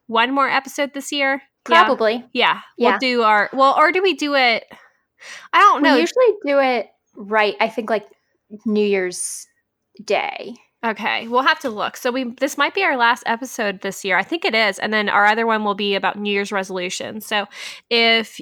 one 0.08 0.32
more 0.32 0.48
episode 0.50 0.94
this 0.94 1.12
year. 1.12 1.42
Probably. 1.66 2.24
Yeah, 2.32 2.62
Yeah. 2.78 2.92
we'll 2.92 3.00
do 3.00 3.24
our 3.24 3.50
well, 3.52 3.76
or 3.78 3.92
do 3.92 4.02
we 4.02 4.14
do 4.14 4.36
it? 4.36 4.66
I 5.52 5.60
don't 5.60 5.84
know. 5.84 5.96
We 5.96 6.00
usually 6.00 6.34
do 6.46 6.60
it 6.60 6.88
right, 7.18 7.58
I 7.60 7.68
think 7.68 7.90
like 7.90 8.08
New 8.66 8.86
Year's 8.86 9.46
Day. 10.04 10.56
Okay, 10.86 11.28
we'll 11.28 11.42
have 11.42 11.60
to 11.60 11.70
look. 11.70 11.98
So 11.98 12.10
we 12.10 12.24
this 12.24 12.58
might 12.58 12.74
be 12.74 12.84
our 12.84 12.96
last 12.96 13.24
episode 13.26 13.82
this 13.82 14.06
year. 14.06 14.18
I 14.18 14.24
think 14.24 14.46
it 14.46 14.56
is, 14.56 14.80
and 14.80 14.94
then 14.94 15.10
our 15.10 15.26
other 15.26 15.46
one 15.46 15.66
will 15.66 15.76
be 15.76 15.96
about 15.96 16.18
New 16.18 16.32
Year's 16.32 16.54
resolutions. 16.54 17.26
So 17.26 17.48
if 17.90 18.40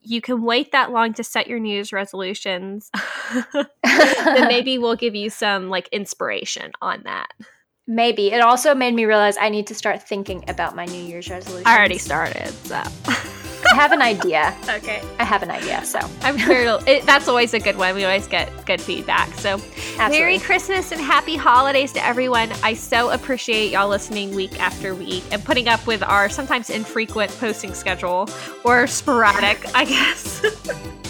you 0.00 0.20
can 0.20 0.42
wait 0.42 0.72
that 0.72 0.92
long 0.92 1.12
to 1.14 1.24
set 1.24 1.46
your 1.48 1.58
New 1.58 1.72
Year's 1.72 1.92
resolutions, 1.92 2.90
then 3.52 3.66
maybe 4.48 4.78
we'll 4.78 4.96
give 4.96 5.14
you 5.14 5.30
some 5.30 5.68
like 5.68 5.88
inspiration 5.88 6.70
on 6.80 7.02
that. 7.04 7.32
Maybe. 7.86 8.30
It 8.30 8.40
also 8.40 8.72
made 8.72 8.94
me 8.94 9.04
realize 9.04 9.36
I 9.36 9.48
need 9.48 9.66
to 9.66 9.74
start 9.74 10.00
thinking 10.00 10.44
about 10.48 10.76
my 10.76 10.84
New 10.84 11.02
Year's 11.02 11.28
resolution. 11.28 11.66
I 11.66 11.76
already 11.76 11.98
started, 11.98 12.52
so 12.64 12.82
I 13.70 13.74
have 13.74 13.92
an 13.92 14.02
idea. 14.02 14.56
okay. 14.68 15.02
I 15.18 15.24
have 15.24 15.42
an 15.42 15.50
idea. 15.50 15.84
So 15.84 15.98
I'm 16.22 16.36
sure 16.36 16.56
it'll, 16.56 16.78
that's 17.04 17.28
always 17.28 17.54
a 17.54 17.60
good 17.60 17.76
one. 17.76 17.94
We 17.94 18.04
always 18.04 18.26
get 18.26 18.66
good 18.66 18.80
feedback. 18.80 19.32
So 19.34 19.54
absolutely. 19.54 20.18
Merry 20.18 20.38
Christmas 20.38 20.92
and 20.92 21.00
happy 21.00 21.36
holidays 21.36 21.92
to 21.92 22.04
everyone. 22.04 22.50
I 22.62 22.74
so 22.74 23.10
appreciate 23.10 23.70
y'all 23.70 23.88
listening 23.88 24.34
week 24.34 24.60
after 24.60 24.94
week 24.94 25.24
and 25.30 25.44
putting 25.44 25.68
up 25.68 25.86
with 25.86 26.02
our 26.02 26.28
sometimes 26.28 26.70
infrequent 26.70 27.30
posting 27.38 27.74
schedule 27.74 28.28
or 28.64 28.86
sporadic, 28.86 29.64
I 29.74 29.84
guess. 29.84 30.44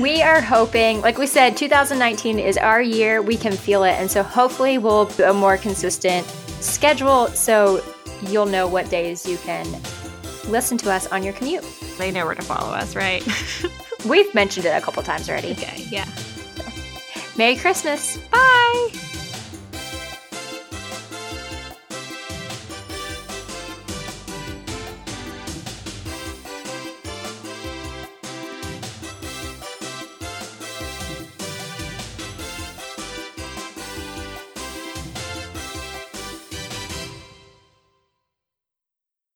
We 0.00 0.22
are 0.22 0.40
hoping, 0.40 1.02
like 1.02 1.18
we 1.18 1.26
said, 1.26 1.54
2019 1.54 2.38
is 2.38 2.56
our 2.56 2.80
year. 2.80 3.20
We 3.20 3.36
can 3.36 3.52
feel 3.52 3.84
it. 3.84 3.92
And 3.92 4.10
so 4.10 4.22
hopefully 4.22 4.78
we'll 4.78 5.04
do 5.04 5.24
a 5.24 5.34
more 5.34 5.58
consistent 5.58 6.26
schedule 6.60 7.26
so 7.28 7.84
you'll 8.22 8.46
know 8.46 8.66
what 8.66 8.88
days 8.88 9.26
you 9.26 9.36
can 9.38 9.66
listen 10.48 10.78
to 10.78 10.90
us 10.90 11.06
on 11.08 11.22
your 11.22 11.34
commute. 11.34 11.64
They 11.98 12.10
know 12.10 12.26
where 12.26 12.34
to 12.34 12.42
follow 12.42 12.72
us, 12.72 12.94
right? 12.96 13.26
We've 14.06 14.32
mentioned 14.34 14.66
it 14.66 14.70
a 14.70 14.80
couple 14.80 15.02
times 15.02 15.28
already. 15.28 15.52
okay, 15.52 15.84
yeah. 15.90 16.08
Merry 17.36 17.56
Christmas. 17.56 18.18
Bye. 18.30 19.11